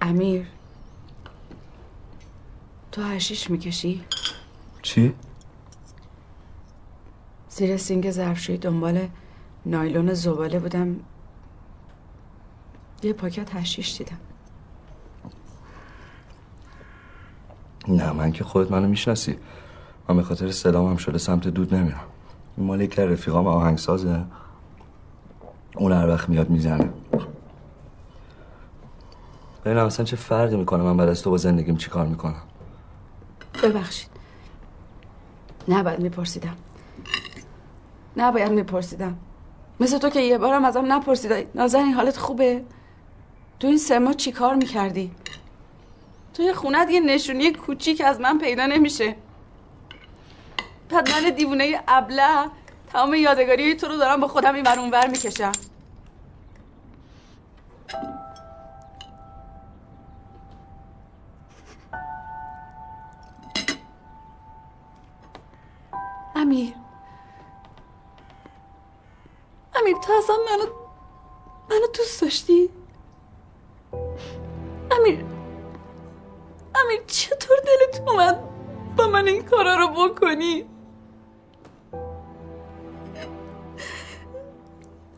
[0.00, 0.46] امیر
[3.22, 4.04] تو حشیش می‌کشی؟
[4.82, 5.14] چی؟
[7.48, 9.08] زیر سینک ظرفشویی دنبال
[9.66, 10.96] نایلون زباله بودم.
[13.02, 14.18] یه پاکت حشیش دیدم.
[17.88, 19.38] نه من که خودت منو می‌شناسی.
[20.08, 22.04] من به خاطر صدام هم شده سمت دود نمیرم.
[22.56, 24.24] این مال یک رفیقام آهنگسازه.
[25.76, 26.90] اون هر وقت میاد می‌زنه.
[29.64, 32.42] ببینم اصلا چه فرقی می‌کنه من بعد از تو با زندگیم چی کار می‌کنم.
[33.62, 34.08] ببخشید.
[35.68, 36.56] نباید میپرسیدم.
[38.16, 39.18] نباید میپرسیدم.
[39.80, 41.46] مثل تو که یه بارم ازم نپرسیدی.
[41.54, 42.64] نازنین حالت خوبه؟
[43.60, 45.12] تو این سه ماه چی کار می‌کردی؟
[46.34, 49.16] تو یه خونت یه نشونی کوچیک از من پیدا نمیشه.
[50.88, 52.50] بعد من دیوونه ابله
[52.92, 55.52] تمام یادگاری تو رو دارم با خودم این اونور می‌کشم.
[66.52, 66.74] امیر.
[69.74, 70.66] امیر تو اصلا منو
[71.70, 72.70] منو دوست داشتی؟
[74.90, 75.24] امیر
[76.74, 78.38] امیر چطور دلت اومد
[78.96, 80.64] با من این کارا رو بکنی؟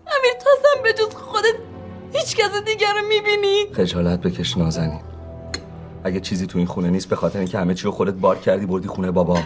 [0.07, 1.57] امیر تو اصلا به جز خودت
[2.13, 5.01] هیچ کس دیگر رو می‌بینی؟ خجالت بکش نازنین.
[6.05, 8.67] اگه چیزی تو این خونه نیست به خاطر اینکه همه چی رو خودت بار کردی
[8.67, 9.39] بردی خونه بابا.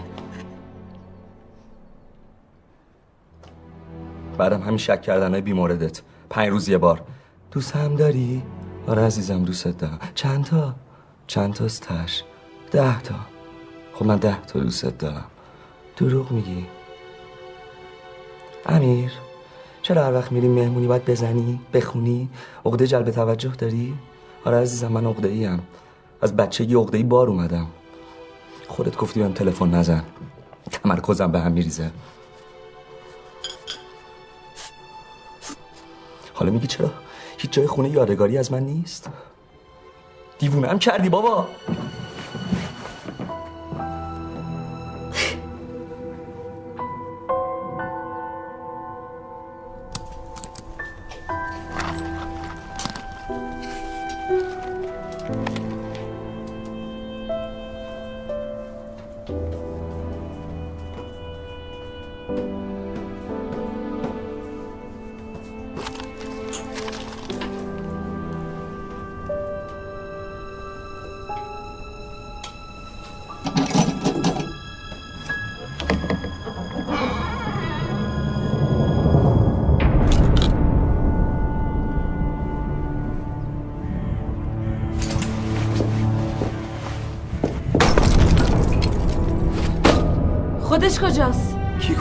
[4.38, 6.02] بعدم همین شک کردن های بیموردت.
[6.30, 7.02] پنج روز یه بار.
[7.50, 8.42] دوست هم داری؟
[8.86, 9.98] آره عزیزم دوستت دارم.
[10.14, 10.74] چند تا؟
[11.26, 12.22] چند تاست تش؟
[12.70, 13.14] ده تا.
[13.94, 15.24] خب من ده تا دوستت دارم.
[15.96, 16.66] دروغ میگی؟
[18.66, 19.12] امیر
[19.82, 22.28] چرا هر وقت میریم مهمونی باید بزنی؟ بخونی؟
[22.66, 23.94] عقده جلب توجه داری؟
[24.44, 25.62] آره عزیزم من عقده ایم
[26.22, 27.66] از بچگی عقده ای بار اومدم.
[28.68, 30.02] خودت گفتی بهم تلفن نزن.
[30.70, 31.90] تمرکزم به هم میریزه.
[36.38, 36.90] حالا میگی چرا؟
[37.38, 39.10] هیچ جای خونه یادگاری از من نیست؟
[40.38, 41.48] دیوونه هم کردی بابا.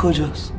[0.08, 0.54] کجاست؟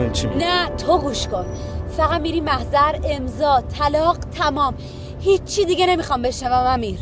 [0.00, 0.46] ببین چی میگه.
[0.46, 1.46] نه تو گوش کن.
[1.96, 4.74] فقط میری محضر امضا طلاق تمام.
[5.20, 6.98] هیچی دیگه نمی‌خوام بشنوم امیر.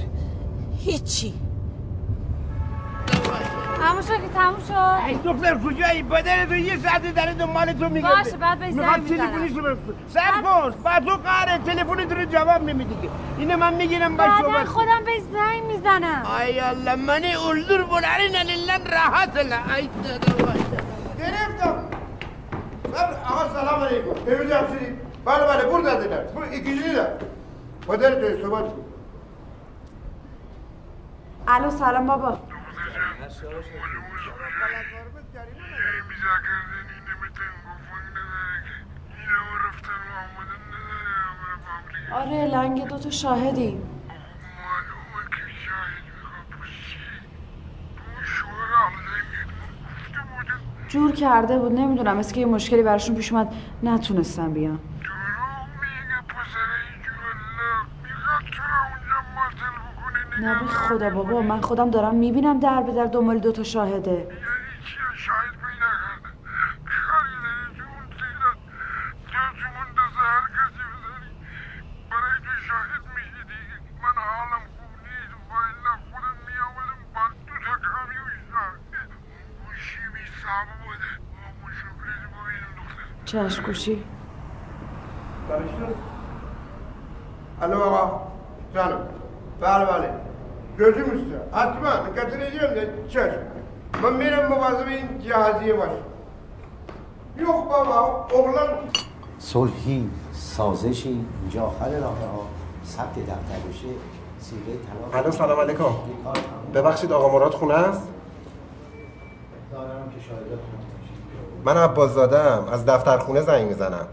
[0.78, 1.34] هیچی.
[3.80, 5.08] همون شد که تموم شد.
[5.08, 8.14] ای دختر کجایی؟ بدن تو یه ساعت داره دنبال تو میگرده.
[8.24, 9.30] باشه، بعد بهش زنگ می‌خواد می‌زنم.
[9.30, 9.76] تلفنیش رو
[10.08, 13.08] سر کن با تو قهره تلفنت رو جواب نمیدی که.
[13.38, 16.22] اینه من می‌گیرم با بعدا صحبت خودم بهش زنگ می‌زنم.
[16.40, 19.88] ای الله من اولدور بلارین لله راحت الله ای
[20.44, 20.58] وای.
[21.18, 21.84] گرفتم
[22.94, 23.88] صبر آقا
[24.28, 27.06] ببینم شدی بله بله burada dediler bu ikinci de
[28.42, 28.84] صحبت کن.
[31.54, 32.32] الو سلام بابا.
[42.12, 43.70] آره لنگ دو تا شاهدی.
[50.88, 52.18] جور کرده بود نمی‌دونم.
[52.18, 54.78] اسه که یه مشکلی براشون پیش اومد نتونستم بیان.
[60.42, 61.40] نه خدا بابا.
[61.42, 64.26] من خودم دارم می‌بینم در به در دنبال دو تا شاهده.
[83.24, 84.04] چشم گوشی
[87.62, 88.20] الو آقا.
[88.74, 89.00] جانم
[89.60, 90.10] بله بله.
[90.78, 92.08] gözüm üstü حتما.
[92.14, 93.48] getireceğim de çeşme
[94.02, 96.04] من میرم مواظب این جهازیه باشم.
[97.46, 97.98] yok بابا
[98.38, 98.70] oğlan
[99.38, 101.14] صلحی سازشی.
[101.42, 102.42] اینجا آخر راه ها.
[102.94, 103.88] ثبت دفتر بشه.
[104.40, 105.24] سیغه طلاق.
[105.24, 105.92] الو سلام علیکم.
[106.74, 108.02] ببخشید آقا مراد خونه است؟
[111.64, 114.06] من عباس زادم از دفتر خونه زنگ می‌زنم.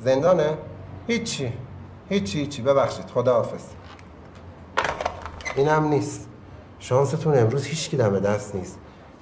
[0.00, 0.58] زندانه؟
[1.06, 1.52] هیچی.
[2.08, 2.62] هیچی هیچی.
[2.62, 3.04] ببخشید.
[3.14, 3.64] خدا حافظ
[5.56, 6.28] اینم نیست.
[6.78, 8.78] شانستون امروز هیچ دم دست نیست.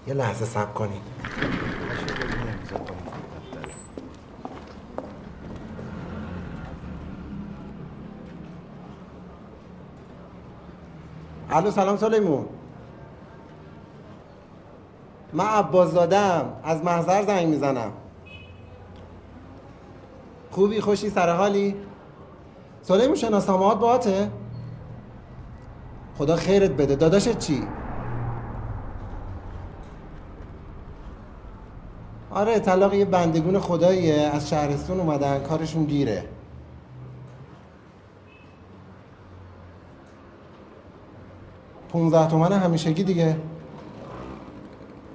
[0.06, 1.02] یه لحظه صبر کنید.
[11.50, 12.48] الو سلام سلیمون
[15.32, 17.92] من عباس زادم از محضر زنگ می‌زنم.
[20.50, 21.76] خوبی؟ خوشی؟ سر حالی
[22.82, 24.30] سلیمون شناسنامه‌هات باهاته؟
[26.18, 26.96] خدا خیرت بده.
[26.96, 27.62] داداشت چی؟
[32.30, 34.14] آره طلاق یه بندگون خداییه.
[34.14, 36.24] از شهرستون اومدن کارشون دیره
[41.88, 43.36] پونزده تومن همیشگی دیگه.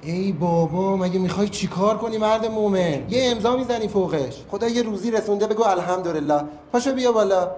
[0.06, 4.44] ای بابا مگه می‌خوای چیکار کنی مرد مومن؟ یه امضا می‌زنی فوقش.
[4.52, 6.44] خدا یه روزی رسونده بگو الحمدلله.
[6.72, 7.52] پاشو بیا بالا.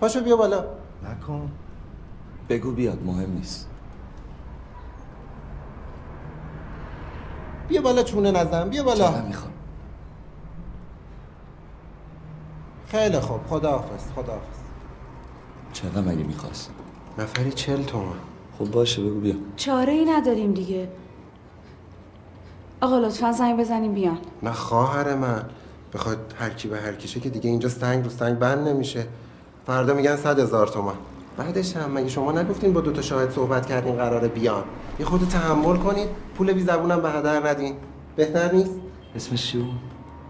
[0.00, 0.64] پاشو بیا بالا.
[1.04, 1.50] نکن.
[2.48, 3.68] بگو بیاد مهم نیست.
[7.68, 9.22] بیا بالا چونه نزن بیا بالا.
[9.22, 9.52] می‌خوام
[12.86, 14.58] خیلی خوب خداحافظ خداحافظ.
[15.72, 16.70] چقدر مگه می‌خواست
[17.18, 18.12] نفری چل تومن.
[18.58, 19.34] خب باشه بگو بیا.
[19.56, 20.88] چاره ای نداریم دیگه.
[22.84, 24.18] آقا لطفا زنگ بزنیم بیان.
[24.42, 25.44] نه خواهر من.
[25.94, 29.06] بخواد هر کی به هر کیشه که دیگه اینجا سنگ رو سنگ بند نمیشه.
[29.66, 30.94] فردا میگن صد هزار تومن
[31.36, 34.64] بعدش هم مگه شما نگفتین با دوتا شاهد صحبت کردین قراره بیان؟
[35.00, 36.08] یه خود تحمل کنید
[36.38, 37.76] پول بی زبونم به هدر ندین.
[38.16, 38.70] بهتر نیست؟
[39.16, 39.74] اسمش چی بود؟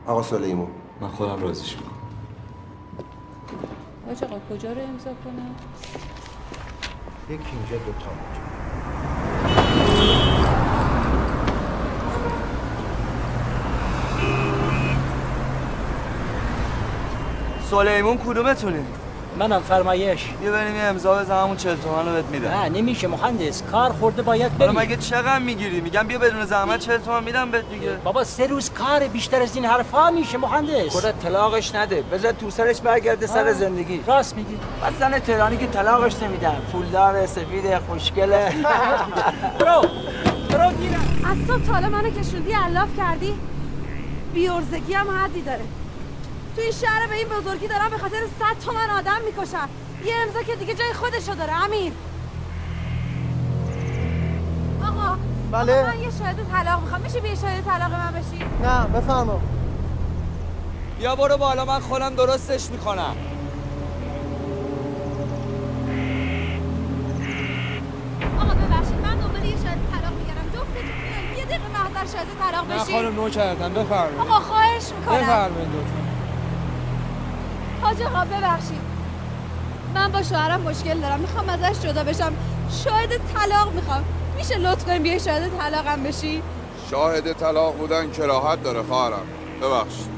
[0.07, 0.69] آقا سلیمون
[1.01, 1.91] من خودم رازیش می‌کنم.
[4.11, 5.55] آج آقا کجا رو امضا کنم؟
[7.29, 8.54] یکی اینجا دوتا اونجا.
[17.71, 18.85] سلیمون کدومتونه؟
[19.39, 20.29] منم فرمایش.
[20.45, 22.49] یه بریم یه امضا بزن همون 40 تومن رو بهت میدم.
[22.51, 23.63] نه نمیشه مهندس.
[23.63, 27.51] کار خورده باید حالا بری مگه چقدر می‌گیری؟ میگم بیا بدون زحمت 40 تومن میدم
[27.51, 27.91] بهت دیگه.
[28.05, 30.93] بابا سه روز کار بیشتر از این حرفا میشه مهندس.
[30.93, 32.03] خودت طلاقش نده.
[32.03, 33.53] بذار تو سرش برگرده سر.
[33.53, 34.01] زندگی.
[34.07, 34.55] راست میگی.
[34.55, 36.57] بس زن تهرانی که طلاقش نمیدن.
[36.73, 38.53] پولدار سفید خوشگله
[39.61, 39.89] برو.
[40.51, 41.23] برو گیرم.
[41.31, 43.35] از صبح تا حالا منو کشوندی علاف کردی.
[44.35, 45.61] بیورزگی هم حدی داره.
[46.57, 49.69] تو این شهر به این بزرگی دارم به خاطر صد تومن آدم می‌کشم
[50.05, 51.93] یه امضا که دیگه جای خودشو داره امیر.
[54.89, 55.17] آقا
[55.53, 57.01] بله؟ آقا من یه شاهد طلاق می‌خوام.
[57.01, 59.41] میشه بیا شاهد طلاق من بشی؟ نه بفرما.
[60.99, 63.17] بیا برو بالا من خودم درستش می‌کنم.
[68.41, 70.49] آقا ببخشید من دنبال یه شاهد طلاق میگردم.
[70.55, 72.93] جفتتون یه دقیقه محضر شاهد طلاق نه بشی.
[72.93, 73.73] خانم نو کردم.
[73.73, 74.19] بفرمایید.
[74.21, 75.17] آقا خواهش می‌کنم.
[75.19, 76.04] بفرمایید
[77.85, 78.81] حاج آقا ببخشید.
[79.95, 81.21] من با شوهرم مشکل دارم.
[81.21, 82.33] می‌خوام ازش جدا بشم.
[82.85, 84.05] شاهد طلاق می‌خوام.
[84.37, 86.43] میشه لطف کنیم بیای شاهد طلاقم بشی؟
[86.91, 89.27] شاهد طلاق بودن کراهت داره خواهرم.
[89.63, 90.09] ببخشید.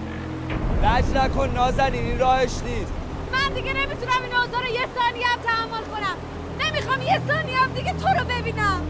[0.82, 2.92] لج نکن نازنین این راهش نیست.
[3.32, 6.16] من دیگه نمی‌تونم این اوضاع رو یه ثانیه هم تحمل کنم.
[6.60, 8.82] نمی‌خوام یه ثانیه هم دیگه تو رو ببینم.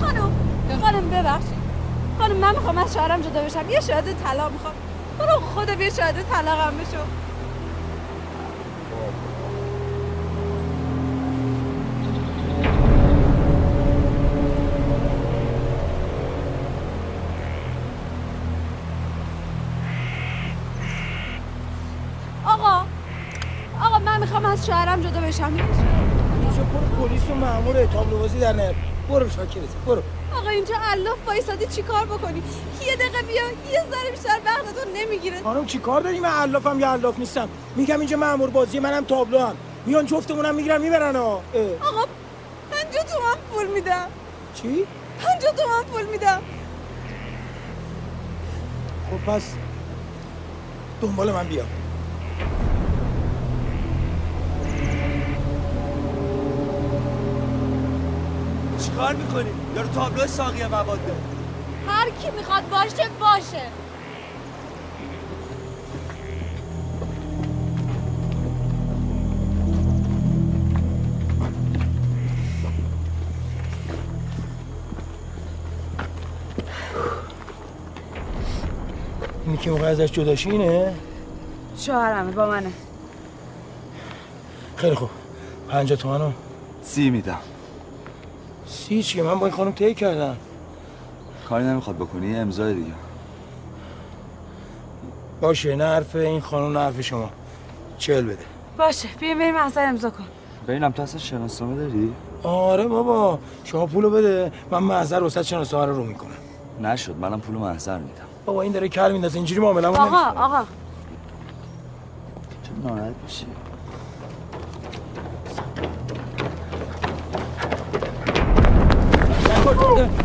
[0.00, 0.32] خانم
[0.82, 1.66] خانم ببخشید.
[2.18, 3.70] خانم من می‌خوام از شوهرم جدا بشم.
[3.70, 4.74] یه شاهد طلاق می‌خوام.
[5.18, 7.02] برو خدا بیا شاهد طلاقم بشو.
[22.46, 22.86] آقا
[23.80, 25.52] آقا من می‌خوام از شوهرم جدا بشم.
[26.42, 28.74] اینجا پر پلیس و مامور بازی در نیار.
[29.08, 30.02] برو شاکرت برو.
[30.56, 32.42] اینجا الاف وایسادی چی کار بکنی؟
[32.86, 33.42] یه دقیقه بیا
[33.72, 35.42] یه ذره بیشتر وقتتون نمی‌گیره.
[35.42, 37.48] خانم چی کار داری؟ من علافم یا علاف نیستم.
[37.76, 41.16] میگم اینجا مامور بازی منم تابلو هم میان جفتمونم می‌گیرن می‌برن.
[41.16, 41.40] آقا
[42.70, 44.06] پنجاه تومن پول میدم.
[44.54, 44.86] چی؟
[45.18, 46.42] پنجاه تومن پول میدم.
[49.10, 49.42] خب پس
[51.02, 51.64] دنبال من بیا.
[58.96, 61.00] چیکار می‌کنی؟ یارو تابلو ساقی مواده
[61.86, 63.62] هر کی می‌خواد باشه باشه.
[79.44, 80.94] اینی که موقع ازش جداشی اینه؟
[81.78, 82.72] شوهرمه با منه.
[84.76, 85.10] خیلی خوب.
[85.68, 86.32] پنجاه تومنو.
[86.82, 87.38] سی میدم.
[88.66, 90.36] سی چیه من با این خانم طی کردم.
[91.48, 92.92] کاری نمی‌خواد بکنی یه امضای دیگه.
[95.40, 97.30] باشه نه حرف این خانم نه حرف شما.
[97.98, 98.44] چل بده.
[98.78, 100.24] باشه بیا بریم محضر امضا کن.
[100.68, 102.12] ببینم تو اصلا شناسنامه داری؟
[102.42, 104.52] آره بابا شما پولو بده.
[104.70, 106.30] من محضر وسط شناسنامه رو رو می‌کنم
[106.80, 108.22] نشد منم پولو محضر میدم.
[108.46, 110.64] بابا این داره کل میندازه اینجوری معامله آقا آقا.
[112.62, 113.46] چرا ناراحت میشی؟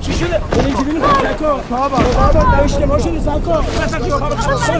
[0.01, 3.53] چی شده؟ داری اینجوری می‌کنی زکا بابا بابا اشتباه شده زکا
[4.15, 4.35] آقا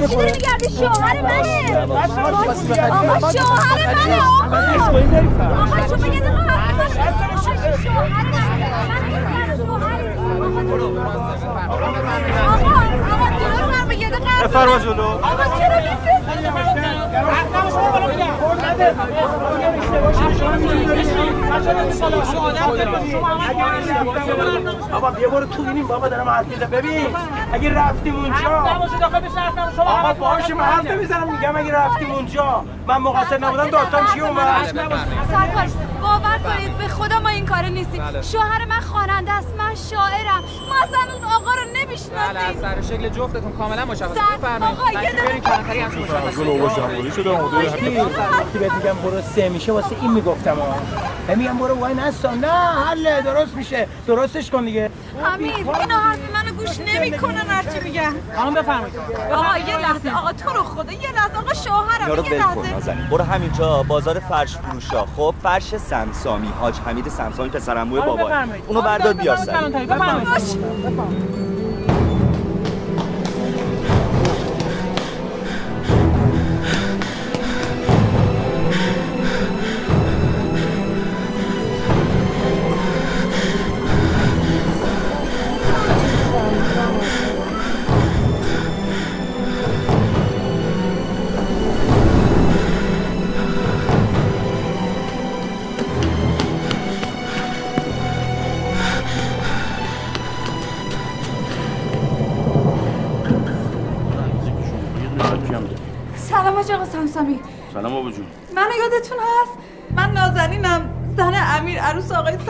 [0.08, 5.44] چی داری میگردی شوهر منه آقا شوهر منه آقا آقا شما یه دقیقه
[6.48, 7.00] حرف بزن.
[7.38, 8.32] آقا شوهر
[14.44, 16.21] بفرما جلو آقا چرا
[24.92, 26.70] بابا بیا برو تو اینیم بابا دارم حرف می‌زنم.
[26.70, 27.08] ببین
[27.54, 28.66] اگه رفتیم اونجا
[29.78, 32.66] آقا باشه من حرف نمی‌زنم میگم اگه رفتیم اونجا.
[32.88, 35.68] من مقصر نبودم داستان چی اومد؟ سرکار
[36.02, 38.22] باور کنید به خدا ما این کاره نیستیم.
[38.22, 40.44] شوهر من خواننده است من شاعرم.
[40.70, 44.14] ما اصلا اون آقا رو بله نمی‌شناسیم از سر شکل جفتتون کاملا مشخصه.
[44.38, 44.80] بفرمایید.
[44.80, 45.12] آقا، یه
[46.22, 50.76] تشریف بیارین کلانتری از مشخصه وقتی بهت میگم برو سه میشه واسه این می‌گفتم ها
[51.28, 52.32] من میگم برو وای نستا.
[52.32, 52.48] نه
[52.88, 53.88] حله درست میشه.
[54.08, 54.90] درستش کن دیگه.
[55.36, 58.14] امیر اینا حرف منو گوش نمی‌کنن هرچی میگن.
[58.36, 58.96] خانم بفرمایید.
[59.34, 60.12] آقا یه لحظه.
[60.18, 61.38] آقا تو رو خدا یه لحظه.
[61.38, 62.98] آقا شوهرم یه لحظه.
[63.12, 65.06] برو همینجا بازار فرش فروشا.
[65.18, 68.32] خب فرش سمسامی حاج حمید سمسامی پسرعموی بابا.
[68.68, 71.41] اونو بردار بیار سر بفرمایید.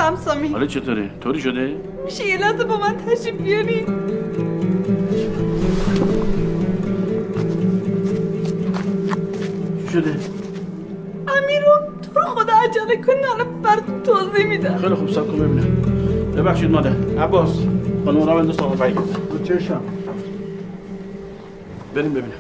[0.02, 0.48] سمسامی.
[0.48, 1.76] حالا چطوره؟ طوری شده؟
[2.06, 3.86] میشه یه لحظه با من تشریف بیاری؟
[9.94, 10.16] شده؟
[11.28, 14.78] امیر رو تو رو خدا عجله کن الان براتون توضیح میدم.
[14.78, 15.82] خیلی خوب سب کن ببینم.
[16.38, 16.94] ببخشید مادر.
[17.20, 17.60] عباس
[18.06, 18.76] خانم را بنداز آقا.
[18.76, 18.98] فرید
[19.44, 19.82] چشم.
[21.96, 22.32] بریم ببینم.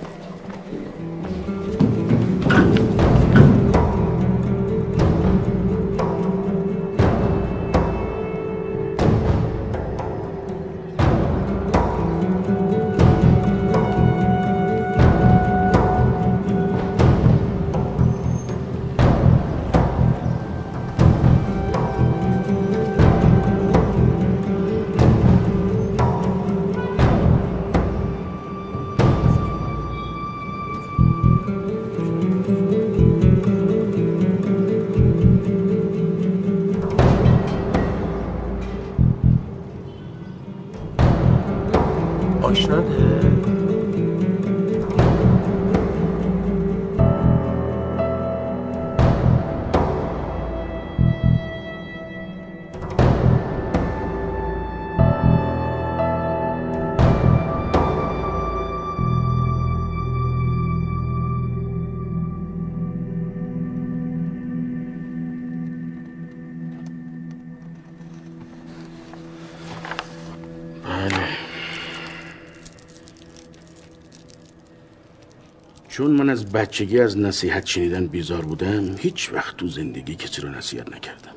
[75.91, 80.49] چون من از بچگی از نصیحت شنیدن بیزار بودم هیچ وقت تو زندگی کسی رو
[80.49, 81.35] نصیحت نکردم.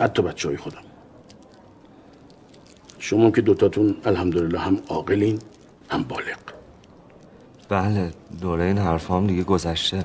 [0.00, 0.82] حتی بچه های خودم.
[2.98, 5.38] شما که دوتاتون الحمدلله هم عاقلین
[5.90, 6.38] هم بالغ.
[7.68, 8.10] بله
[8.40, 10.04] دوره این حرفام دیگه گذشته.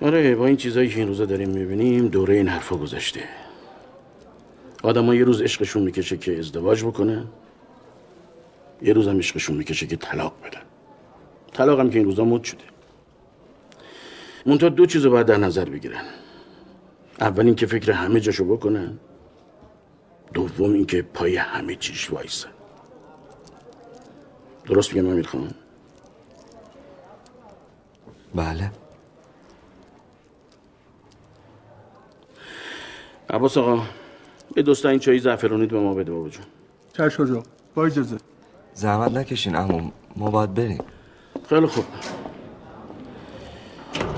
[0.00, 3.20] آره با این چیزایی که این روزا داریم می‌بینیم دوره این حرفا گذشته.
[4.82, 7.24] آدم یه روز عشقشون می‌کشه که ازدواج بکنن
[8.82, 10.71] یه روز هم عشقشون می‌کشه که طلاق بدن.
[11.52, 12.64] طلاق هم که این روزا مد شده.
[14.46, 16.04] منتها دو چیز رو باید در نظر بگیرن.
[17.20, 18.98] اول اینکه فکر همه جاشو بکنن.
[20.34, 22.48] دوم اینکه پای همه چیش وایسن.
[24.64, 25.50] درست میگم امیر خان؟
[28.34, 28.70] بله.
[33.30, 33.82] عباس آقا
[34.56, 36.44] یه دوستا این چایی زعفرونیت به ما بده بابا جون.
[36.92, 37.42] چشم آجا
[37.74, 38.16] با اجازه.
[38.74, 40.84] زحمت نکشین اما ما باید بریم.
[41.52, 41.84] خیلی خوب.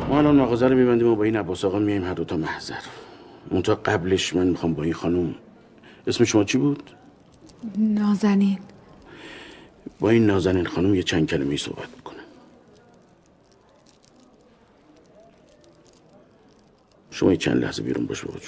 [0.09, 2.81] ما الان مغازه رو میبندیم و با این عباس آقا میایم هر دو تا محضر.
[3.51, 5.35] منتها قبلش من می‌خوام با این خانم
[6.07, 6.91] اسم شما چی بود؟
[7.79, 8.59] نازنین.
[10.01, 12.25] با این نازنین خانم یه چند کلمه ای صحبت بکنم
[17.11, 18.39] شما یه چند لحظه بیرون باش بابا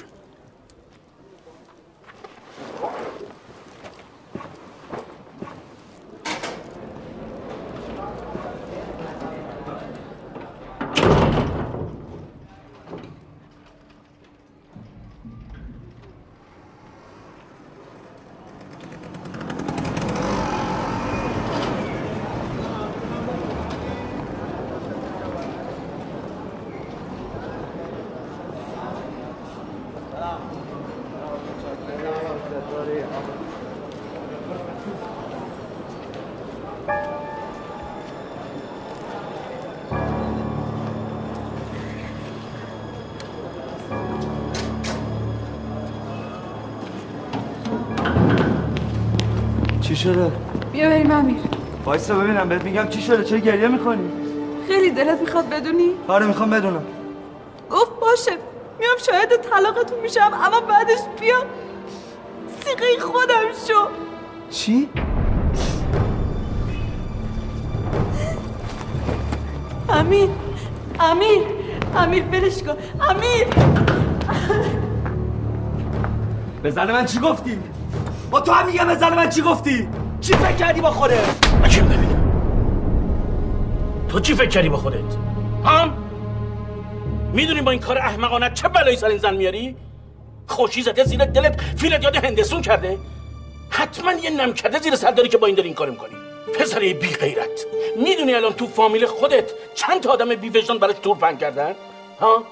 [49.96, 50.32] چی شده؟
[50.72, 51.36] بیا بریم امیر
[51.84, 54.10] وایسا ببینم بهت میگم چی شده چه گریه می‌کنی؟
[54.68, 56.82] خیلی دلت می‌خواد بدونی آره می‌خوام بدونم
[57.70, 58.30] گفت باشه
[58.78, 61.36] میام شاهد طلاقتون میشم اما بعدش بیا
[62.64, 63.88] سیقه خودم شو
[64.50, 64.88] چی؟
[69.88, 70.28] امیر
[71.00, 71.42] امیر
[71.96, 72.76] امیر برش کن
[73.10, 73.46] امیر
[76.62, 77.58] به زن من چی گفتی؟
[78.30, 79.88] با تو هم میگم زن من چی گفتی؟
[80.20, 82.26] چی فکر کردی با خودت؟ عجیب نبینم
[84.08, 85.16] تو چی فکر کردی با خودت؟
[85.64, 85.92] هم؟
[87.32, 89.76] می‌دونی با این کار احمقانه چه بلایی سر این زن میاری؟
[90.46, 92.98] خوشی زده زیر دلت فیلت یاد هندسون کرده؟
[93.70, 96.14] حتما یه نم کرده زیر سر داری که با این داری این کار می‌کنی
[96.58, 97.66] پسره بی غیرت
[97.96, 101.74] می‌دونی الان تو فامیل خودت چند تا آدم بی وجدان براش تور پنگ کردن؟
[102.20, 102.42] ها؟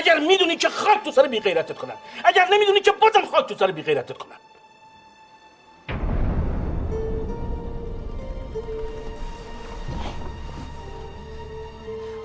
[0.00, 1.94] اگر می‌دونی که خاک تو سر بی غیرتت کنن
[2.24, 4.36] اگر نمی‌دونی که بازم خاک تو سر بی غیرتت کنن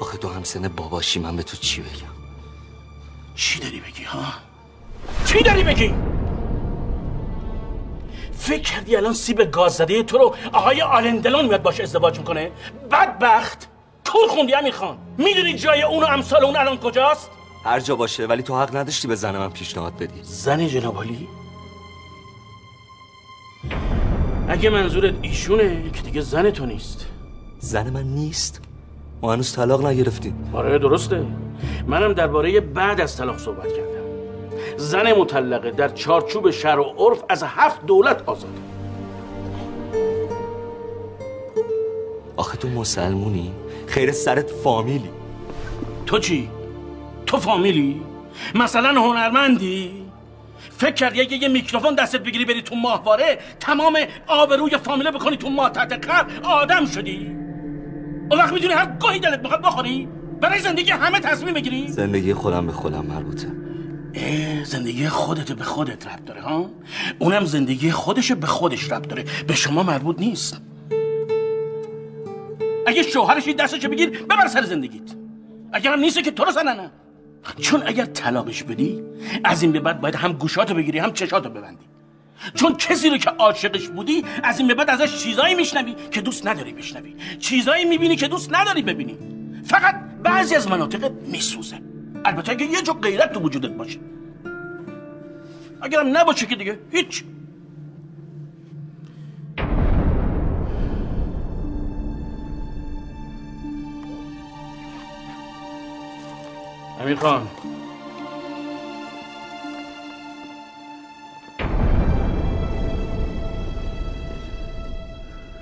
[0.02, 2.16] آخه تو هم سن باباشی من به تو چی بگم؟
[3.36, 4.24] چی داری بگی ها؟
[5.26, 5.94] چی داری بگی؟
[8.38, 12.52] فکر کردی الان سیب گاز زده تو رو آقای آلندلون میاد باش ازدواج می‌کنه؟
[12.92, 13.68] بدبخت
[14.12, 17.32] کور خوندی امیر خان می‌دونی جای اون و امثال اون الان کجاست؟
[17.66, 20.20] هر جا باشه ولی تو حق نداشتی به زن من پیشنهاد بدی.
[20.24, 21.28] زن جنابالی؟
[24.48, 27.06] اگه منظورت ایشونه که دیگه زن تو نیست.
[27.60, 28.62] زن من نیست؟
[29.22, 30.50] ما هنوز طلاق نگرفتیم.
[30.54, 31.26] آره درسته.
[31.88, 34.06] منم درباره بعد از طلاق صحبت کردم.
[34.78, 38.54] زن مطلقه در چارچوب شرع و عرف از هفت دولت آزاده
[42.38, 43.52] آخه تو مسلمونی؟
[43.88, 45.10] خیر سرت فامیلی.
[46.06, 46.50] تو چی؟
[47.26, 48.02] تو فامیلی؟
[48.56, 50.06] مثلا هنرمندی؟
[50.78, 53.98] فکر کردی اگه یه میکروفون دستت بگیری بری تو ماهواره تمام
[54.28, 56.10] آبروی فامیله بکنی تو ماه تحت
[56.44, 57.36] آدم شدی.
[58.32, 60.08] اون وقت می‌تونی هر گاهی دلت بخواد بخوری؟
[60.42, 63.48] برای زندگی همه تصمیم بگیری زندگی خودم به خودم مربوطه.
[64.64, 66.70] زندگی خودت به خودت ربط داره ها؟
[67.20, 69.26] اونم زندگی خودش به خودش ربط داره.
[69.48, 70.62] به شما مربوط نیست.
[72.88, 75.12] اگه شوهرش این دستشو بگیر ببر سر زندگیت.
[75.74, 76.92] اگرم نیست که تو رو زننه.
[77.62, 79.04] چون اگر طلاقش بدی
[79.44, 81.86] از این به بعد باید هم گوشاتو بگیری هم چشاتو ببندی.
[82.54, 86.48] چون کسی رو که عاشقش بودی از این به بعد ازش چیزایی میشنوی که دوست
[86.48, 87.16] نداری بشنوی.
[87.40, 89.18] چیزایی می‌بینی که دوست نداری ببینی.
[89.66, 91.80] فقط بعضی از مناطق میسوزه.
[92.26, 94.00] البته اگه یه جو غیرت تو وجودت باشه.
[95.82, 97.24] اگرم نباشه که دیگه هیچ.
[107.06, 107.48] امیر خان.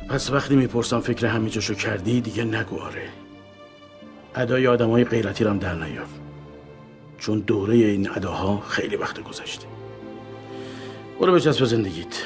[0.10, 3.10] پس وقتی می‌پرسم فکر همه جاشو کردی دیگه نگو آره.
[4.36, 6.06] ادای آدمای غیرتی رم در نیار
[7.18, 9.68] چون دوره این اداها خیلی وقت گذشته.
[11.20, 12.24] برو بچسب زندگیت.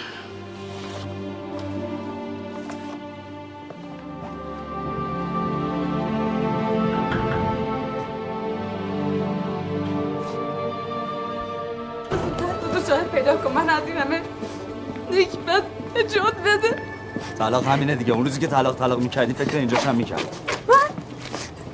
[17.39, 18.13] طلاق همینه دیگه.
[18.13, 20.35] اون روزی که طلاق طلاق می‌کردی فکر اینجاش هم می‌کرد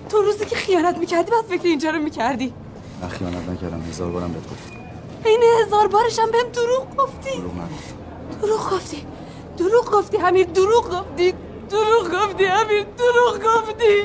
[0.10, 2.54] تو روزی که خیانت می‌کردی بعد فکر اینجا رو می‌کردی.
[3.02, 3.82] من خیانت نکردم.
[3.90, 4.76] هزار بارم بهت گفتم.
[5.26, 7.38] این هزار بارش هم بهم دروغ گفتی.
[7.38, 7.96] دروغ نگفتم
[8.42, 9.06] دروغ گفتی.
[9.58, 11.34] دروغ گفتی همین دروغ گفتی.
[11.70, 14.04] دروغ گفتی همین دروغ گفتی.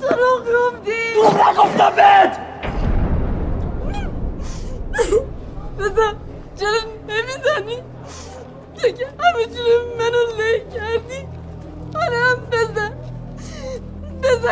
[0.00, 1.14] دروغ گفتی.
[1.14, 2.47] دروغ نگفتم بهت!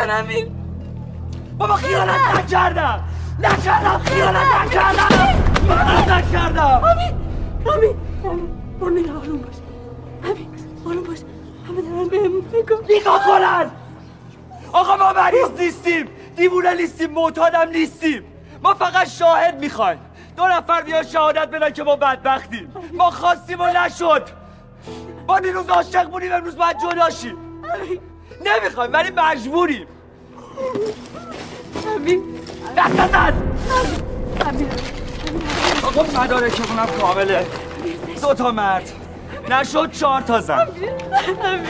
[0.09, 0.47] امیر
[1.57, 3.03] بابا خیانت نکردم.
[3.39, 5.09] نکردم خیانت نکردم.
[5.69, 6.81] من نکردم.
[7.73, 7.95] امیر
[8.79, 9.55] برو نگاه آروم باش.
[10.23, 10.47] امیر
[10.85, 11.17] آروم باش.
[11.67, 13.71] همه دارن بهم نگاه نگاه کنن.
[14.73, 16.07] آقا ما مریض نیستیم.
[16.35, 18.23] دیوونه نیستیم معتادم نیستیم.
[18.63, 19.99] ما فقط شاهد می‌خوایم.
[20.37, 22.73] دو نفر بیان شهادت بدن که ما بدبختیم.
[22.93, 24.23] ما خواستیم و نشد.
[25.27, 27.37] ما دیروز عاشق بودیم امروز باید جدا شیم.
[28.45, 29.87] نمی‌خوایم ولی مجبوریم.
[31.95, 32.19] امیر.
[32.77, 33.33] دست نزن
[34.47, 34.67] امیر
[35.83, 37.45] آقا مدارکمونم کامله.
[38.21, 38.89] دو تا مرد.
[39.49, 40.67] نشد چهار تا زن.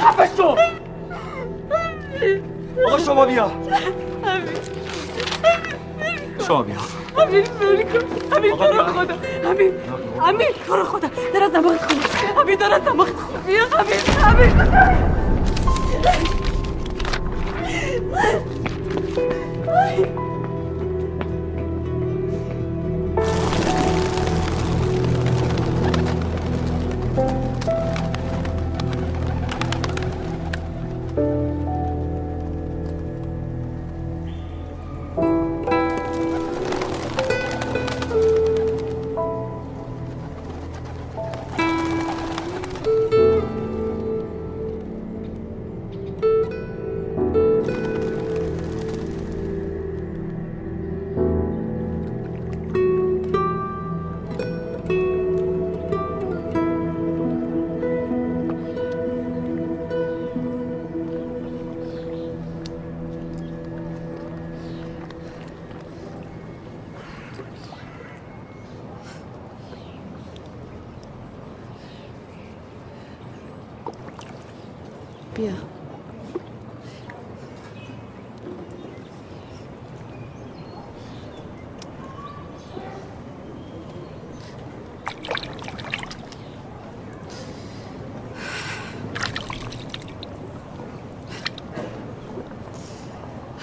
[0.02, 0.56] خفه شو
[2.88, 3.52] آقا شما بیا.
[6.48, 6.76] شما بیا.
[7.18, 8.00] امیر ول کن
[8.38, 9.16] امیر تو رو خدا.
[9.50, 9.72] امیر.
[10.24, 11.08] امیر تو خدا.
[11.34, 11.98] در از دماغت خون
[12.42, 13.12] امیر در از دماغت
[13.48, 15.18] بیا امیر امیر.
[19.68, 20.08] بیا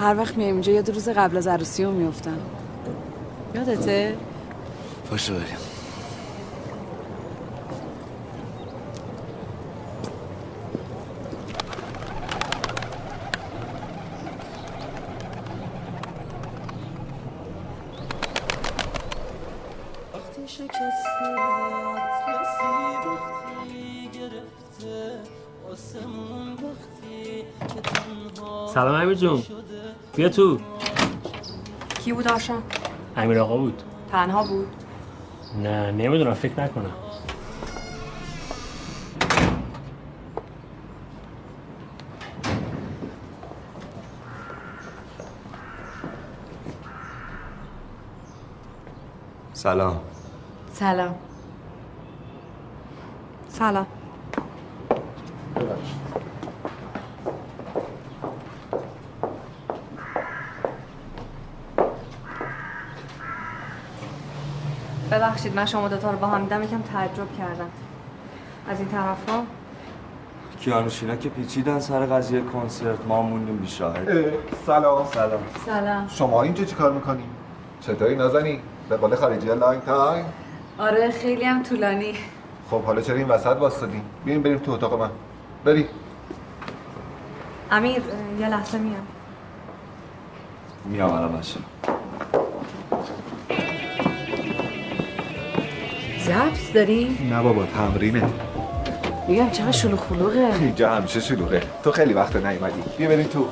[0.05, 2.39] هر وقت میایم اینجا یاد روز قبل از عروسی رو میفتم
[3.55, 4.17] یادته؟
[5.11, 5.45] پاشو بریم.
[28.75, 29.43] سلام امیر جون.
[30.17, 30.59] بیا تو.
[32.05, 32.63] کی بود آشان؟
[33.17, 33.83] امیر آقا بود.
[34.13, 34.67] تنها بود؟
[35.63, 36.91] نه نمی‌دونم فکر نکنم.
[49.53, 50.01] سلام.
[50.73, 51.15] سلام.
[53.49, 53.87] سلام.
[65.25, 67.71] ببخشید من شما دوتا رو با هم دیدم یکم تعجب کردم.
[68.71, 69.43] از این طرفا؟
[70.61, 74.33] کیانوشینا که پیچیدن سر قضیه کنسرت ما موندیم بی شاهد.
[74.67, 75.07] سلام.
[75.07, 75.41] سلام.
[75.67, 76.09] سلام.
[76.09, 77.23] شما اینجا چی کار می‌کنی؟
[77.81, 80.25] چطوری نازنی؟ به قول خارجی لانگ تایم؟
[80.79, 82.15] آره خیلی هم طولانی.
[82.71, 85.11] خب حالا چرا این وسط واسطادی؟ بیاین بریم تو اتاق من.
[85.65, 85.89] بری.
[87.71, 88.03] امیر
[88.41, 89.07] یه لحظه میام.
[90.85, 91.61] میام الان باشه
[96.27, 98.23] ضبط داری؟ نه بابا تمرینه.
[99.29, 101.63] میگم چقدر شلوغ خلوغه اینجا همیشه شلوغه.
[101.83, 102.83] تو خیلی وقت نیومدی.
[102.99, 103.49] بیا بریم تو.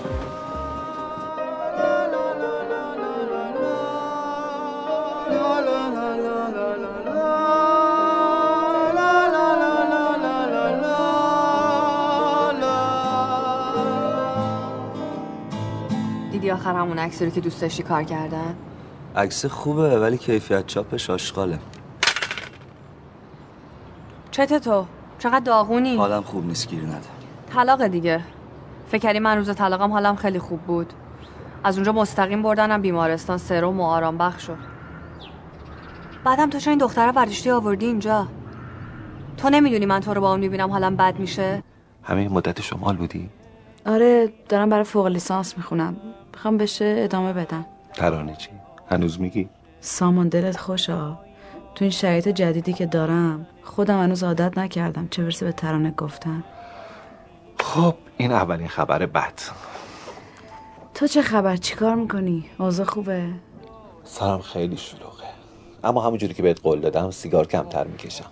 [16.33, 18.55] دیدی آخر همون عکسی رو که دوست داشتی کار کردن؟
[19.17, 21.59] عکس خوبه ولی کیفیت چاپش آشغاله.
[24.33, 24.87] چته تو؟
[25.19, 27.09] چقدر داغونی؟ حالم خوب نیست گیر نده.
[27.55, 28.21] طلاق دیگه.
[28.89, 30.93] فکر کردی من روز طلاقم حالم خیلی خوب بود.
[31.65, 34.59] از اونجا مستقیم بردنم بیمارستان سرم و آرام بخش شد.
[36.25, 38.27] بعدم تو چرا این دختره برداشتی آوردی اینجا؟
[39.37, 41.63] تو نمی‌دونی من تو رو با اون می‌بینم حالم بد میشه؟
[42.03, 43.31] همین مدت شمال بودی؟
[43.87, 45.97] آره دارم برای فوق لیسانس می‌خونم.
[46.33, 47.67] می‌خوام بشه ادامه بدم.
[47.95, 48.51] ترانه چی؟
[48.91, 49.49] هنوز میگی؟
[49.81, 51.19] سامان دلت خوشا
[51.83, 56.45] تو این شرایط جدیدی که دارم خودم هنوز عادت نکردم چه برسه به ترانه گفتن.
[57.59, 59.33] خب این اولین خبر بد
[60.95, 63.29] تو چه خبر؟ چیکار می‌کنی؟ اوضاع خوبه؟
[64.05, 65.25] سرم خیلی شلوغه.
[65.85, 68.31] اما همونجوری که بهت قول دادم سیگار کمتر می‌کشم.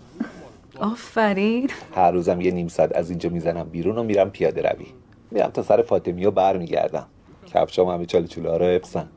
[0.81, 1.71] آفرین.
[1.95, 4.87] هر روزم یه نیم ساعت از اینجا می‌زنم بیرون و میرم پیاده روی.
[5.31, 7.07] میرم تا سر فاطمی و برمیگردم.
[7.47, 9.09] کفشام همه چاله چوله رو حفظن.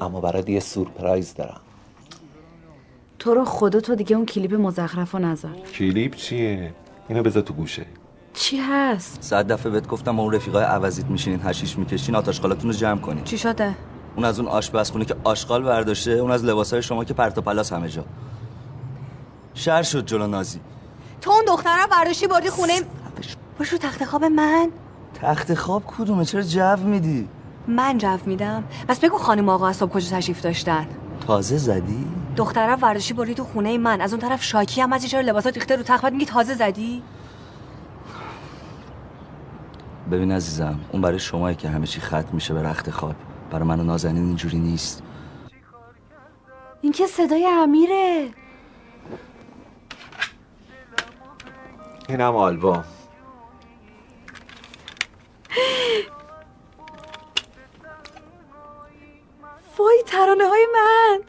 [0.00, 1.60] اما برات یه سورپرایز دارم.
[3.22, 5.50] تو رو خدا تو دیگه اون کلیپ مزخرف رو نذار.
[5.50, 6.74] کلیپ چیه؟
[7.08, 7.86] اینو بذار تو گوشت.
[8.34, 12.76] چی هست؟ صد دفعه بهت گفتم اون رفیقای عوضیت میشینین حشیش می‌کشین آت آشغالاتون رو
[12.76, 13.24] جمع کنین.
[13.24, 13.74] چی شده؟
[14.16, 17.72] اون از اون آشپزخونه که آشغال برداشته اون از لباسای شما که پرت و پلاس
[17.72, 18.04] همه جا.
[19.54, 20.60] شر شد جلو نازی.
[21.20, 22.80] تو اون دختره رو برداشتی بردی خونه؟
[23.58, 24.70] باش رو تخت خواب من.
[25.22, 27.28] تخت خواب کدومه؟ چرا جو میدی؟
[27.68, 28.64] من جو میدم.
[28.88, 30.86] بس بگو خانم آقا صبح کجا تشریف داشتن؟
[31.26, 32.06] تازه زدی؟
[32.36, 34.00] دختره رو برداشتی بردی تو خونه من.
[34.00, 37.02] از اون طرف شاکی هم از چرا لباسات ریخته رو تخت میگی تازه زدی؟
[40.10, 43.14] ببین عزیزم اون برای شمایی که همه چی ختم میشه به رخت خواب.
[43.50, 45.02] برای من و نازنین اینجوری نیست.
[46.82, 48.28] این که صدای امیره.
[52.08, 52.84] اینم آلبوم.
[59.78, 61.20] وای ترانه های من.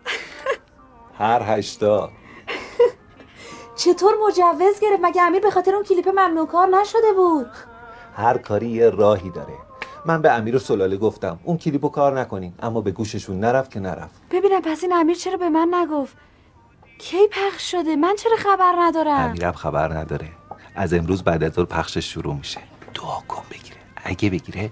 [1.17, 2.09] هر هشتا.
[3.75, 7.47] چطور مجوز گرفت؟ مگه امیر به خاطر اون کلیپ ممنوع کار نشده بود؟
[8.15, 9.53] هر کاری یه راهی داره.
[10.05, 13.79] من به امیر و سلاله گفتم اون کلیپو کار نکنین اما به گوششون نرفت که
[13.79, 14.21] نرفت.
[14.31, 16.17] ببینم پس این امیر چرا به من نگفت؟
[16.97, 20.29] کی پخش شده؟ من چرا خبر ندارم؟ امیرم خبر نداره.
[20.75, 22.59] از امروز بعد از پخشش شروع میشه.
[22.95, 23.77] دعا کن بگیره.
[24.03, 24.71] اگه بگیره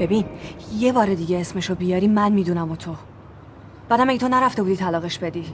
[0.00, 0.24] ببین
[0.78, 2.94] یه بار دیگه اسمشو بیاری من می‌دونم و تو.
[3.88, 5.44] بعدم اگه تو نرفته بودی طلاقش بدی.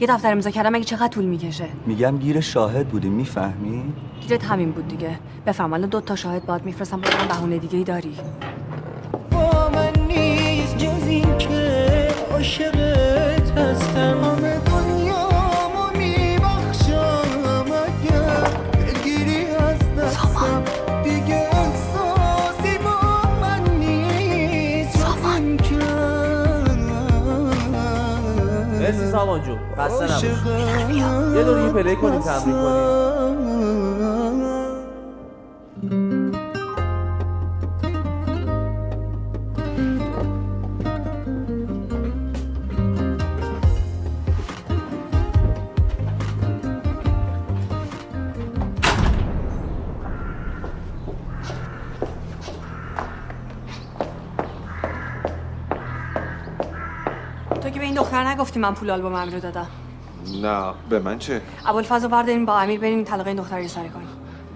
[0.00, 4.72] یه دفتر امضا کردم اگه چقدر طول می‌کشه؟ میگم گیر شاهد بودی می‌فهمی؟ گیرت همین
[4.72, 5.18] بود دیگه.
[5.46, 8.16] بفهم الان دو تا شاهد باد میفرستم بازم بهونه دیگه ای داری.
[9.30, 14.24] با من نیست جز این که عاشقت هستم.
[14.24, 14.58] همه
[29.78, 30.26] خسته نباشی
[31.36, 33.53] یه دور دیگه پلی کنیم تمرین کنیم
[58.54, 59.66] به نگفتی من پول آلبوم رو دادم.
[60.42, 63.88] نه به من چه؟ ابوالفضل فرد این با امیر بریم طلاق این دختر رو سر
[63.88, 64.08] کنیم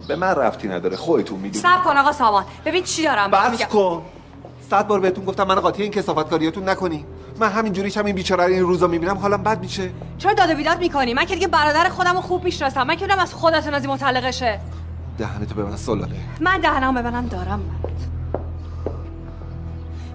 [0.09, 1.63] به من رفتی نداره خودتون می‌دونی.
[1.63, 2.45] صبر کن آقا سامان.
[2.65, 3.67] ببین چی دارم بس میگم.
[3.67, 4.03] کن.
[4.71, 7.05] صد بار بهتون گفتم من قاطی این کسافتکاریاتون نکنی.
[7.41, 9.91] من همینجوریش هم این بیچاره این روزا می‌بینم حالم بد میشه.
[10.19, 12.83] چرا داد و بیداد می‌کنی؟ من که دیگه برادر خودم رو خوب می‌شناسم.
[12.83, 14.61] من که از خودتون از این مطلقشه
[15.19, 16.17] دهنتو به من سلاله.
[16.41, 17.91] من دهنم ببنم دارم من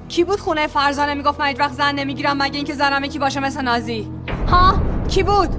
[0.08, 3.40] کی بود خونه فرزانه می‌گفت من هیچ وقت زن نمی‌گیرم مگه اینکه زنم یکی باشه
[3.40, 4.08] مثل نازی؟
[4.48, 5.50] ها؟ کی بود؟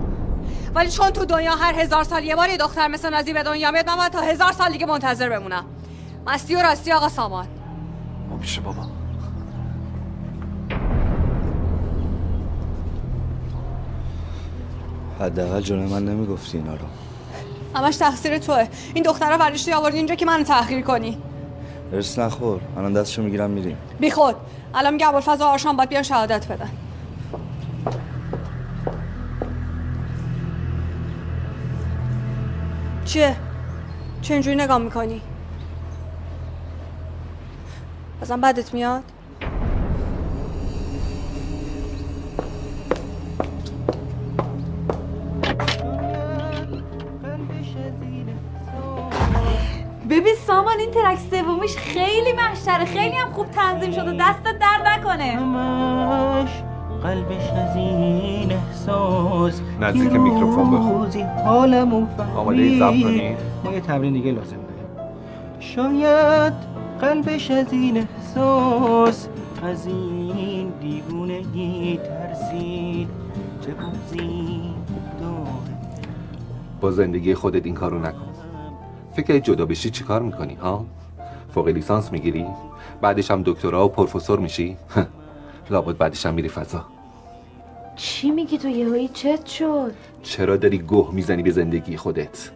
[0.74, 3.70] ولی چون تو دنیا هر هزار سال یه بار یه دختر مثل نازی به دنیا
[3.70, 5.64] میاد من باید تا هزار سال دیگه منتظر بمونم.
[6.26, 7.48] مستی و راستی آقا سامان.
[8.40, 8.82] میشه بابا.
[15.20, 16.86] حداقل جلوی من نمی‌گفتی اینا رو.
[17.74, 18.68] همش تقصیر توه.
[18.94, 21.18] این دخترها ورشتی آوردی اینجا که منو تحقیر کنی؟
[21.92, 24.36] ارس نخور الان دستشو می‌گیرم میریم بی خود
[24.74, 26.70] الان میگه ابوالفضل و آرشان باید بیان شهادت بدن
[33.04, 33.36] چیه؟
[34.22, 35.20] چه اینجوری نگاه می‌کنی؟
[38.22, 39.04] ازم بدت میاد؟
[50.54, 54.12] سامان این ترک سومیش خیلی محشره خیلی هم خوب تنظیم شده.
[54.12, 55.24] دستت درد نکنه.
[55.24, 56.62] همش
[57.02, 59.60] قلبش از این احساس.
[59.80, 61.22] نزدیک میکروفون بخون.
[61.44, 63.02] حالمو آماده ضبط.
[63.02, 65.10] کنی؟ ما یه تمرین دیگه لازم داریم.
[65.60, 66.52] شاید
[67.00, 69.28] قلبش از این احساس.
[69.62, 73.08] از این دیوونگی ترسید.
[73.60, 74.62] چه بازی
[76.80, 78.33] با زندگی خودت این کارو نکن.
[79.16, 80.86] فکر جدا بشی چیکار می‌کنی ها؟
[81.54, 82.46] فوق لیسانس می‌گیری
[83.00, 84.76] بعدش هم دکترا و پروفسور میشی.
[85.70, 86.84] لابد بعدش هم میری فضا.
[87.96, 89.92] چی میگی تو یهویی چت شد؟
[90.22, 92.50] چرا داری گوه می‌زنی به زندگی خودت؟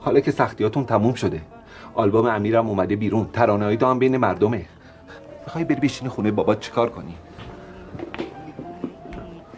[0.00, 1.42] حالا که سختیاتون تموم شده.
[1.94, 3.28] آلبوم امیرم اومده بیرون.
[3.32, 4.66] ترانه‌های تو هم بین مردمه.
[5.44, 7.14] می‌خوای بری بشینی خونه بابات چیکار کنی؟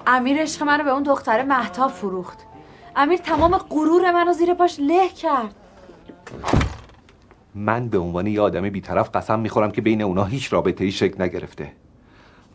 [0.07, 2.38] امیر عشق منو به اون دختر مهتاب فروخت.
[2.97, 5.55] امیر تمام غرور منو زیر پاش له کرد.
[7.54, 11.22] من به عنوان یه آدم بیطرف قسم می‌خورم که بین اونا هیچ رابطه ای شکل
[11.22, 11.72] نگرفته.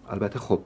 [0.09, 0.59] البته خب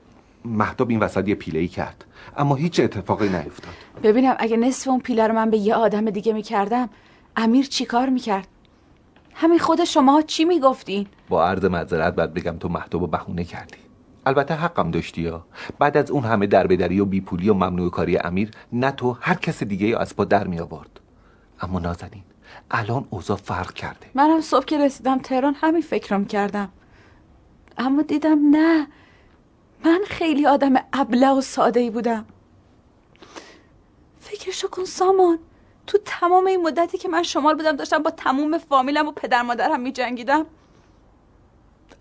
[0.44, 2.04] مهتاب این وسط یه پیله ای کرد
[2.36, 3.74] اما هیچ اتفاقی نیفتاد.
[4.02, 6.88] ببینم اگه نصف اون پیله رو من به یه آدم دیگه می‌کردم
[7.36, 8.48] امیر چی کار می‌کرد؟
[9.34, 13.76] همین خود شما چی می‌گفتین؟ با عرض معذرت بعد بگم تو مهتاب رو بهونه کردی.
[14.26, 15.44] البته حقم داشتی یا
[15.78, 19.62] بعد از اون همه دربدری و بیپولی و ممنوع کاری امیر نه تو هر کس
[19.62, 21.00] دیگه از پا در می آورد
[21.60, 22.22] اما نازنین
[22.70, 24.06] الان اوضاع فرق کرده.
[24.14, 26.68] منم صبح که رسیدم تهران همین فکر رو کردم.
[27.78, 28.86] اما دیدم نه
[29.84, 32.24] من خیلی آدم ابله و ساده ای بودم.
[34.20, 35.38] فکرشو کن سامان
[35.86, 39.80] تو تمام این مدتی که من شمال بودم داشتم با تموم فامیلم و پدر مادرم
[39.80, 40.46] می جنگیدم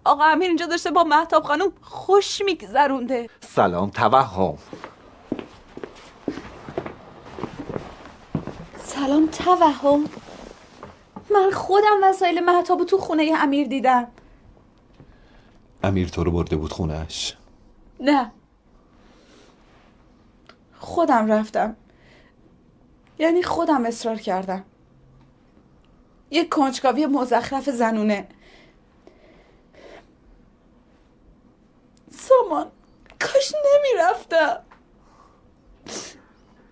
[0.05, 3.30] آقا امیر اینجا داشته با محتاب خانم خوش میگذرونده.
[3.41, 4.57] سلام توهم.
[8.84, 10.05] سلام توهم.
[11.34, 14.07] من خودم وسایل محتاب تو خونه امیر دیدم.
[15.84, 17.38] امیر تو رو برده بود خونش؟
[17.99, 18.31] نه.
[20.79, 21.75] خودم رفتم.
[23.19, 24.63] یعنی خودم اصرار کردم.
[26.31, 28.27] یه کنجکاوی مزخرف زنونه.
[32.11, 32.71] سامان
[33.19, 34.63] کاش نمی‌رفتم.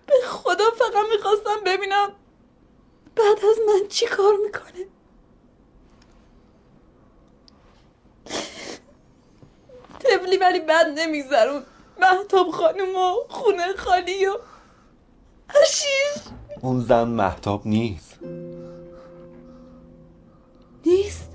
[0.06, 2.12] به خدا فقط می‌خواستم ببینم
[3.16, 4.86] بعد از من چی کار می‌کنه؟
[10.00, 11.62] تبلی ولی بد نمیگذرون.
[12.00, 14.36] محتاب خانوم و خونه خالی و
[15.48, 18.18] هشیش اون زن محتاب نیست.
[20.86, 21.30] نیست؟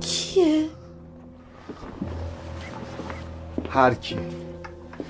[0.00, 0.68] کیه؟
[3.70, 4.18] هر کی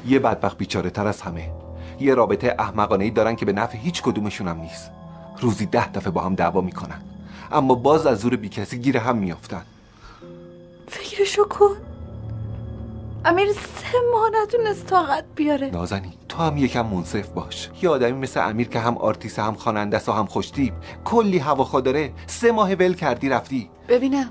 [0.07, 1.62] یه بدبخت بیچاره تر از همه.
[2.03, 4.91] یه رابطه احمقانه ای دارن که به نفع هیچ کدومشون هم نیست.
[5.41, 7.03] روزی ده دفعه با هم دعوا می‌کنن.
[7.53, 9.63] اما باز از زور بیکسی گیر هم میافتن.
[10.89, 11.77] فکرشو کن.
[13.25, 15.71] امیر سه ماه نتونست طاقت بیاره.
[15.71, 17.71] نازنین تو هم یکم منصف باش.
[17.83, 20.75] یه آدمی مثل امیر که هم آرتیست هم خواننده است و هم خوشتیپ.
[21.05, 22.13] کلی هواخوا داره.
[22.27, 23.71] سه ماه ول کردی رفتی.
[23.89, 24.31] ببینم.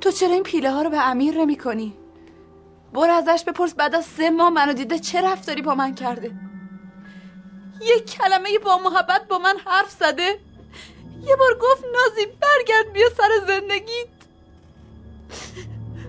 [0.00, 1.94] تو چرا این پیله ها رو به امیر نمی کنی؟
[2.92, 6.30] برو ازش بپرس بعد از سه ماه منو دیده چه رفتاری با من کرده؟
[7.80, 10.38] یک کلمه با محبت با من حرف زده.
[11.22, 14.08] یه بار گفت نازی برگرد بیا سر زندگیت.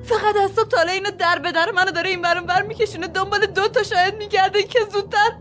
[0.03, 3.07] فقط از صبح تا حالا اینو در به در منو داره این برون بر میکشونه.
[3.07, 5.31] دنبال دو تا شاهد میگرده که زودتر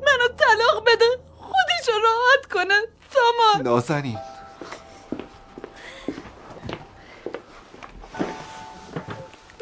[0.00, 1.18] منو طلاق بده.
[1.36, 2.80] خودشو راحت کنه.
[3.14, 3.62] سامان.
[3.62, 4.18] نازنین.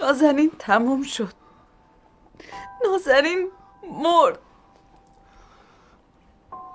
[0.00, 1.32] نازنین تموم شد.
[2.84, 3.50] نازنین
[4.02, 4.38] مرد.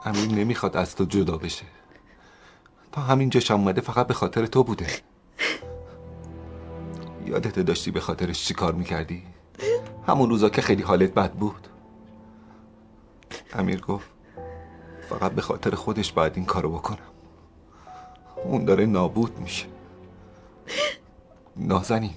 [0.05, 1.65] امیر نمی‌خواد از تو جدا بشه.
[2.91, 4.87] تا همین جشم اومده فقط به خاطر تو بوده.
[7.25, 9.23] یادت داشتی به خاطرش چی کار می‌کردی؟
[10.07, 11.67] همون روزا که خیلی حالت بد بود.
[13.53, 14.07] امیر گفت
[15.09, 16.97] فقط به خاطر خودش باید این کارو بکنم.
[18.43, 19.65] اون داره نابود میشه.
[21.55, 22.15] نازنین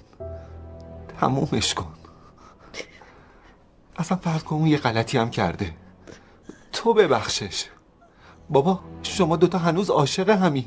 [1.19, 1.93] تمومش کن.
[3.97, 5.73] اصلا فرض کن اون یه غلطی هم کرده.
[6.73, 7.65] تو ببخشش.
[8.49, 10.65] بابا شما دوتا هنوز عاشق همین.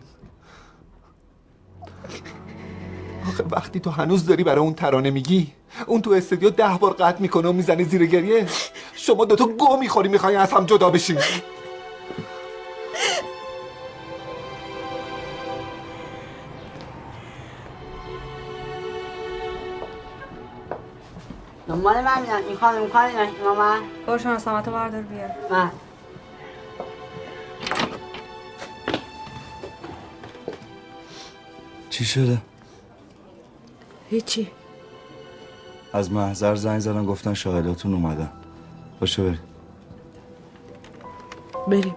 [3.28, 5.53] آخه وقتی تو هنوز داری برای اون ترانه میگی
[5.87, 8.47] اون تو استودیو ده بار قطع می‌کنه و می‌زنه زیر گریه
[8.95, 11.18] شما دوتا گو می‌خوری می‌خوای از هم جدا بشین
[21.68, 23.76] دنبال من میدن این خانم کاری نشتی ماما
[24.07, 25.31] برو شناسامتو بردار بیار.
[25.51, 25.70] من
[31.91, 32.38] چی شده؟
[34.11, 34.51] هیچی.
[35.93, 38.30] از محضر زنگ زدن گفتن شاهداتون اومدن.
[39.01, 39.41] باشه بریم.
[41.68, 41.95] بریم.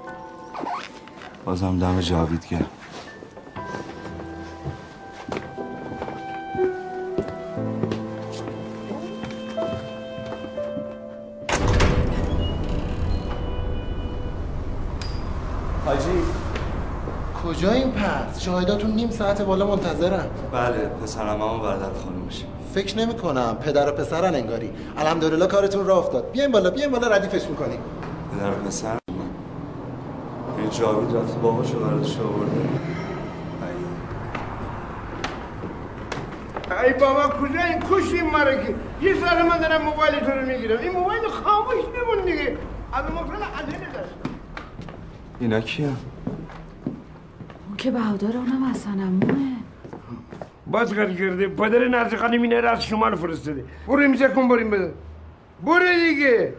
[1.45, 2.69] بازم دم جاوید گرم.
[15.85, 16.09] حاجی
[17.43, 20.25] کجا این پس شاهداتون نیم ساعت بالا منتظرن.
[20.51, 22.43] بله پسرم هم برادر خانومش.
[22.73, 24.71] فکر نمی کنم پدر و پسرن انگاری.
[24.97, 26.31] الحمدلله کارتون راه افتاد.
[26.31, 27.79] بیاین بالا بیاین بالا ردیفش می‌کنیم.
[28.31, 29.15] پدر و پسر من.
[30.57, 32.51] این جاوید رفت باباشو برداشت آورده
[36.83, 37.83] ای بابا کجا این
[38.13, 40.79] این مرا که یه سال من دارم موبایل تو رو می‌گیرم.
[40.79, 42.57] این موبایل خاموش بمون دیگه.
[42.93, 44.13] از مفرد عدل دست
[45.39, 45.89] اینا کیه؟
[47.83, 49.35] که بهادر اونم حسن اموه
[50.67, 53.65] باز کار کرده پدر نزد خانم اینه را از شما رو فرستاده.
[53.87, 54.93] برو امضا کن بریم بده.
[55.63, 56.53] برو دیگه.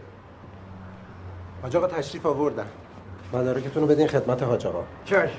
[1.61, 2.65] حاج آقا تشریف آوردن.
[3.33, 4.83] مدارکتون رو بدین خدمت حاج آقا.
[5.05, 5.29] چشم.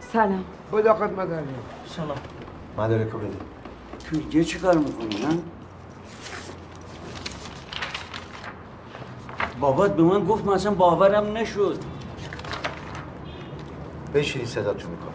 [0.00, 0.44] سلام.
[0.70, 1.28] خدا خدمت
[1.86, 2.16] سلام.
[2.78, 3.36] مدارک رو بدین.
[4.10, 5.38] تو اینجا چی کار می‌کنی من؟
[9.60, 11.78] بابات به من گفت من اصلا باورم نشد.
[14.14, 15.05] بشینی صداتون می‌کنم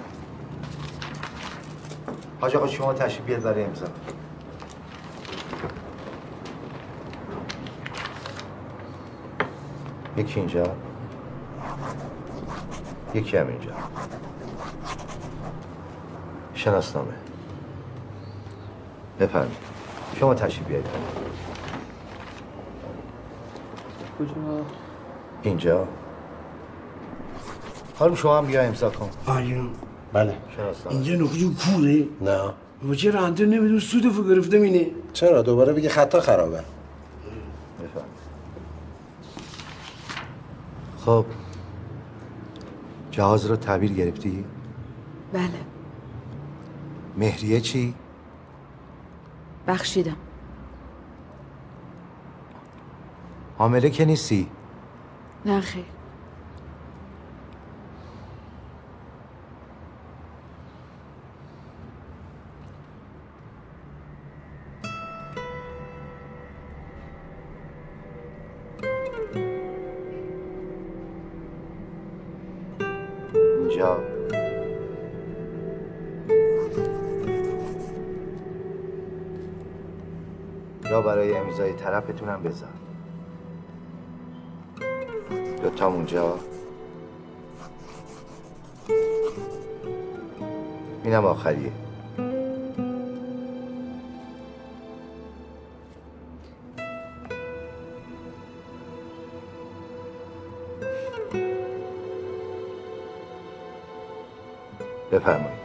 [2.42, 3.86] حاج آقا شما تشریف بیاد برای امضا.
[10.18, 10.64] یکی اینجا.
[13.14, 13.72] یکی هم اینجا.
[16.54, 17.14] شناسنامه.
[19.20, 19.58] بفرمایید.
[20.20, 20.86] شما تشریف بیاید
[24.20, 24.32] کجا؟
[25.44, 25.88] اینجا.
[27.96, 29.10] خانم شما هم بیا امضا کن.
[29.26, 29.70] آیون
[30.14, 30.38] بله.
[30.90, 32.54] اینجا نقطه کوره نه.
[32.90, 36.64] و چرا انتر نمیدون سودفو گرفتم اینه چرا؟ دوباره بگی خطا خرابه.
[41.06, 41.26] خب.
[43.12, 44.46] جهاز رو تعبیر گرفتی؟
[45.34, 45.50] بله.
[47.18, 47.94] مهریه چی؟
[49.68, 50.18] بخشیدم.
[53.58, 54.48] حامله که نیستی؟
[55.46, 56.01] نه خیر.
[81.52, 82.70] امضای طرفتونم بذار
[85.64, 86.40] دوتام اونجا.
[91.04, 91.72] اینم آخریه.
[105.12, 105.61] بفرمایید.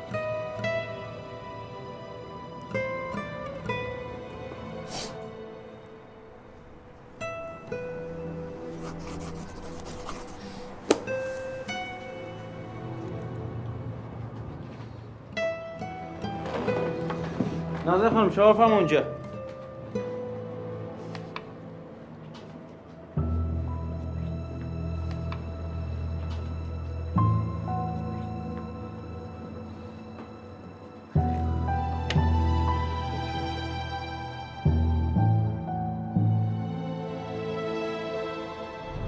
[18.36, 19.02] چهار اونجا.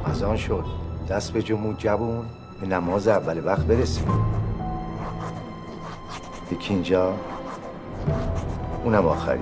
[0.04, 0.64] از آن شد.
[1.10, 2.26] دست به جمعون جوون
[2.60, 4.08] به نماز اول وقت برسیم.
[6.52, 7.14] یکی اینجا.
[8.84, 9.38] اونم آخریه.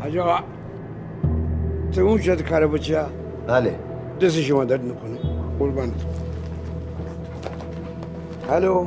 [0.00, 0.38] حاج آقا
[1.92, 3.04] تموم شد کار بچه؟
[3.46, 3.74] بله.
[4.20, 5.18] دست شما درد نکنه.
[5.58, 6.04] قربانت
[8.50, 8.86] الو.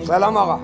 [0.00, 0.58] سلام آقا.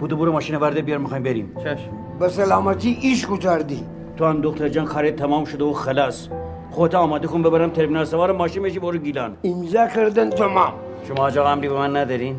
[0.00, 1.52] بودو برو ماشین ورده بیار می‌خوایم بریم.
[1.64, 1.90] چشم.
[2.20, 3.84] به سلامتی ایش کردی
[4.16, 6.28] تو هم دختر جان خرید تمام شده و خلاص.
[6.70, 9.36] خودت آماده کن ببرم ترمینال سوار ماشین بشی برو گیلان.
[9.44, 10.72] امضا کردن تمام.
[11.08, 12.36] شما آجا امری به من ندارین؟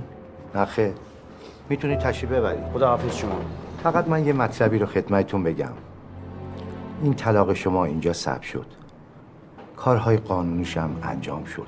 [0.56, 0.94] نخه
[1.70, 2.58] می‌تونی تشریف ببری.
[2.74, 3.40] خدا حافظ شما.
[3.84, 5.72] فقط من یه مطلبی رو خدمتتون بگم.
[7.04, 8.66] این طلاق شما اینجا ثبت شد.
[9.76, 11.68] کارهای قانونیش هم انجام شد.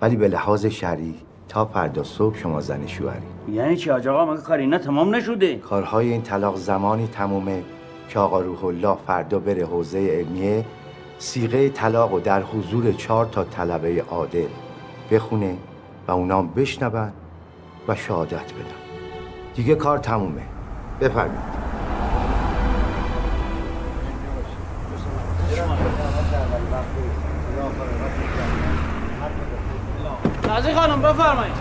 [0.00, 1.14] ولی به لحاظ شرعی
[1.48, 3.22] تا فردا صبح شما زن شوهری.
[3.52, 7.62] یعنی چی آجا آقا؟ مگه کاری نه تمام نشده؟ کارهای این طلاق زمانی تمومه
[8.08, 10.64] که آقا روح الله فردا بره حوزه علمیه
[11.18, 14.48] سیغه طلاق و در حضور چهار تا طلبه عادل
[15.10, 15.56] بخونه
[16.08, 17.12] و اونام بشنون
[17.88, 18.74] و شهادت بدن
[19.54, 20.42] دیگه کار تمومه.
[21.00, 21.52] بفرمایید.
[30.48, 31.54] نازی خانم بفرمایید.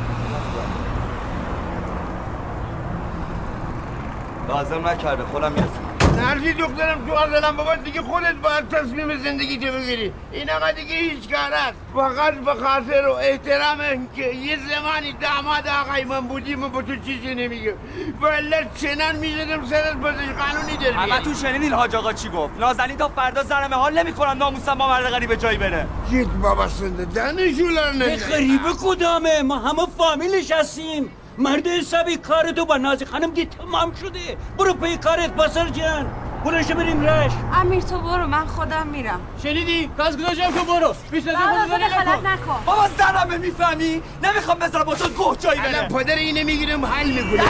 [4.49, 5.80] لازم نکرده خودم می‌رسم.
[6.21, 10.13] نرسی دخترم تو دلم بابا دیگه خودت باید تصمیم زندگی تو بگیری.
[10.31, 11.73] این آقا دیگه هیچ کار است.
[11.93, 16.95] فقط به خاطر و احترام که یه زمانی داماد آقای من بودی من با تو
[16.95, 17.73] چیزی نمیگم.
[18.21, 22.97] ولی چنان می‌زدم سرت بازش قانونی در همه تو شنیدین حاج آقا چی گفت؟ نازنین
[22.97, 25.87] تا فردا زنمه حال نمی‌کنم ناموسم با مرد غریب جایی بره.
[26.09, 31.09] گیت بابا سنده دانشولار به غریبه کدامه؟ ما همه فامیلش هستیم.
[31.37, 34.37] مرد حسابی کار تو با نازی خانم دی تمام شده.
[34.57, 36.05] برو پی کارت بسر جان.
[36.45, 37.31] برش بریم رش.
[37.53, 39.19] امیر تو برو من خودم میرم.
[39.43, 40.87] شنیدی؟ کاز گذاشتم تو برو.
[40.87, 40.95] از
[41.25, 42.59] بابا، خودت نکن.
[42.65, 45.77] بابا زنمه می‌فهمی؟ نمی‌خوام بذارم با تو گوه جایی بره.
[45.77, 47.43] الان پدر اینه می‌گیرم حل می‌کنه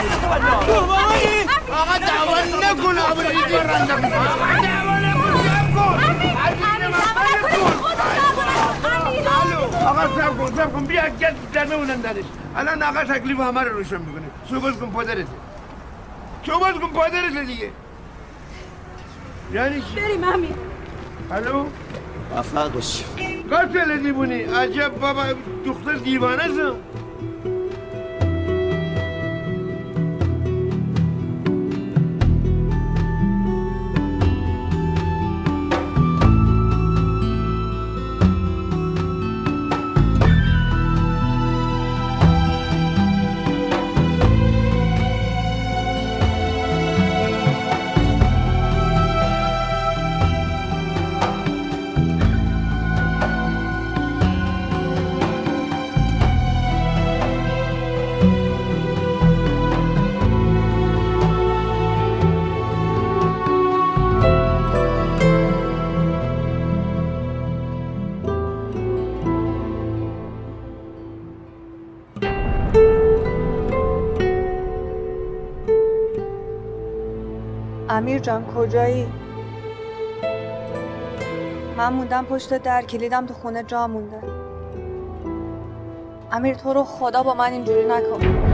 [0.66, 0.94] بابا.
[1.72, 5.12] آقا دعوا نکن آقا دیگه رنده کن آقا دعوا نکن
[9.86, 12.24] آقا سب کن سب کن بیا گرد در بمونن درش.
[12.56, 14.22] الان آقا تکلیف همه رو روشن می‌کنه.
[14.50, 15.26] صحبت کن پدرت
[16.46, 17.70] صحبت کن پدرت دیگه.
[19.52, 20.54] یعنی چی؟ بریم امیر
[21.30, 21.66] الو؟
[22.34, 23.04] موفق باشی.
[23.50, 25.24] قاتل دیوونی عجب بابا
[25.66, 26.76] دختر دیوانه است.
[78.22, 79.06] جان کجایی؟
[81.76, 84.20] من موندم پشت در کلیدم تو خونه جا مونده
[86.32, 88.51] امیر تو رو خدا با من اینجوری نکن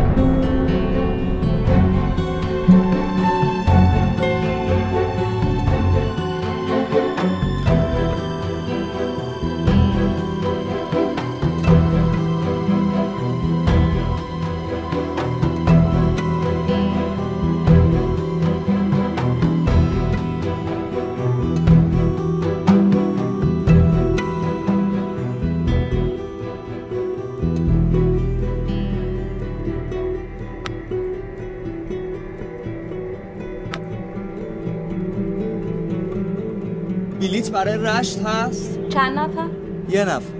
[37.50, 39.48] بلیت برای رشت هست؟ چند نفر؟
[39.88, 40.32] یه نفر.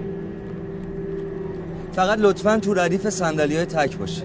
[1.93, 4.21] فقط لطفا تو ردیف صندلی های تک باشه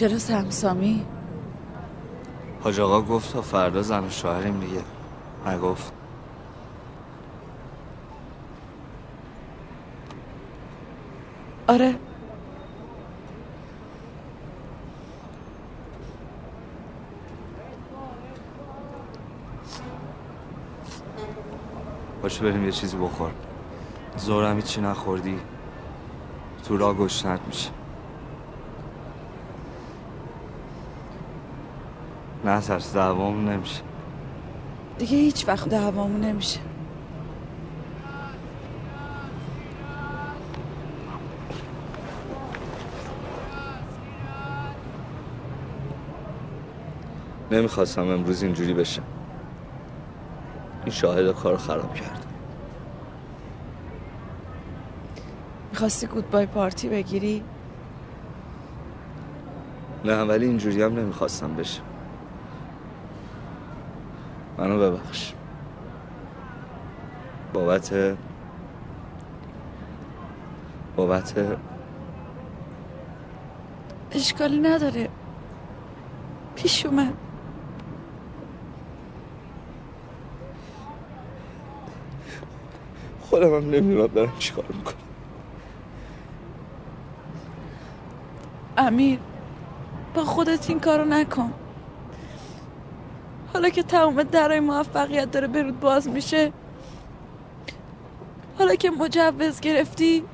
[0.00, 1.06] چرا سمسامی؟
[2.62, 4.82] حاج آقا گفت تا فردا زن و شوهریم دیگه.
[5.46, 5.92] نگفت.
[11.68, 11.94] آره.
[22.22, 23.30] باشه بریم یه چیزی بخور
[24.16, 25.38] زورم هیچی نخوردی.
[26.64, 27.79] تو را گشنت میشه.
[32.50, 33.82] نه ترس دعوامون نمیشه.
[34.98, 36.60] دیگه هیچ وقت دعوامون نمیشه.
[47.50, 49.02] نمی‌خواستم امروز اینجوری بشه.
[50.84, 52.26] این شاهد کار خراب کرد.
[55.70, 57.42] می‌خواستی گودبای پارتی بگیری؟
[60.04, 61.89] نه ولی اینجوری هم نمی‌خواستم بشه.
[64.60, 65.32] منو ببخش.
[67.52, 68.16] بابت
[70.96, 71.58] بابت
[74.12, 75.08] اشکالی نداره.
[76.56, 77.14] پیش اومد.
[83.20, 84.94] خودم هم نمی‌دونم دارم چیکار می‌کنم.
[88.78, 89.18] امیر
[90.14, 91.52] با خودت این کارو نکن.
[93.52, 96.52] حالا که تمام درای موفقیت داره برود باز میشه.
[98.58, 100.24] حالا که مجوز گرفتی.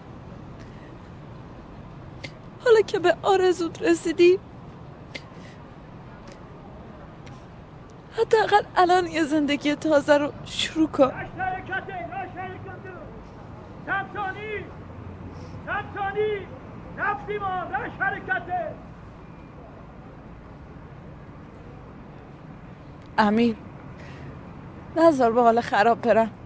[2.64, 4.38] حالا که به آرزوت رسیدی.
[8.12, 11.12] حداقل الان یه زندگی تازه رو شروع کن.
[15.66, 16.47] سمسانی
[16.98, 18.85] رفتیم آن رش حرکته
[23.18, 23.56] امیر
[24.97, 26.45] نذار با حال خراب برم.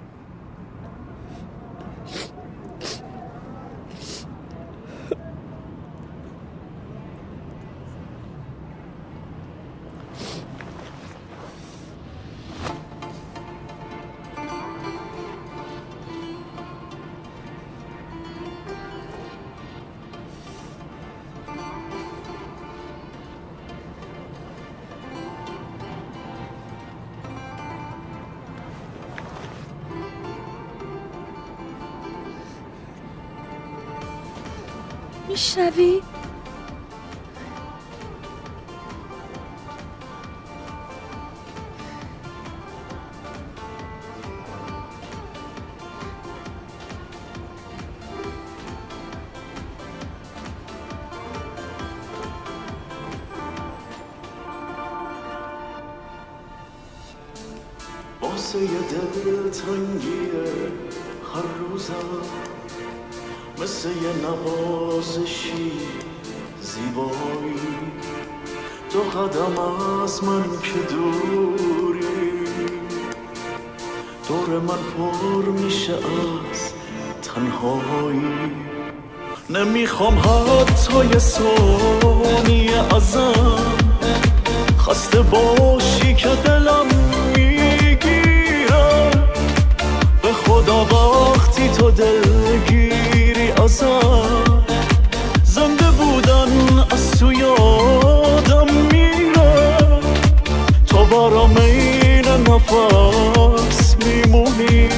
[77.60, 78.50] تنهایی
[79.50, 83.56] نمی‌خوام حتی یه ثانیه ازم.
[84.78, 86.86] خسته باشی که دلم
[87.36, 89.10] می‌گیره
[90.22, 94.64] به خدا وقتی تو دلگیری ازم.
[95.44, 96.48] زنده بودن
[96.90, 99.76] از تو یادم میره.
[100.86, 104.88] تو برام این نفس میمونی.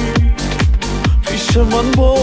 [1.25, 2.22] پیش من باش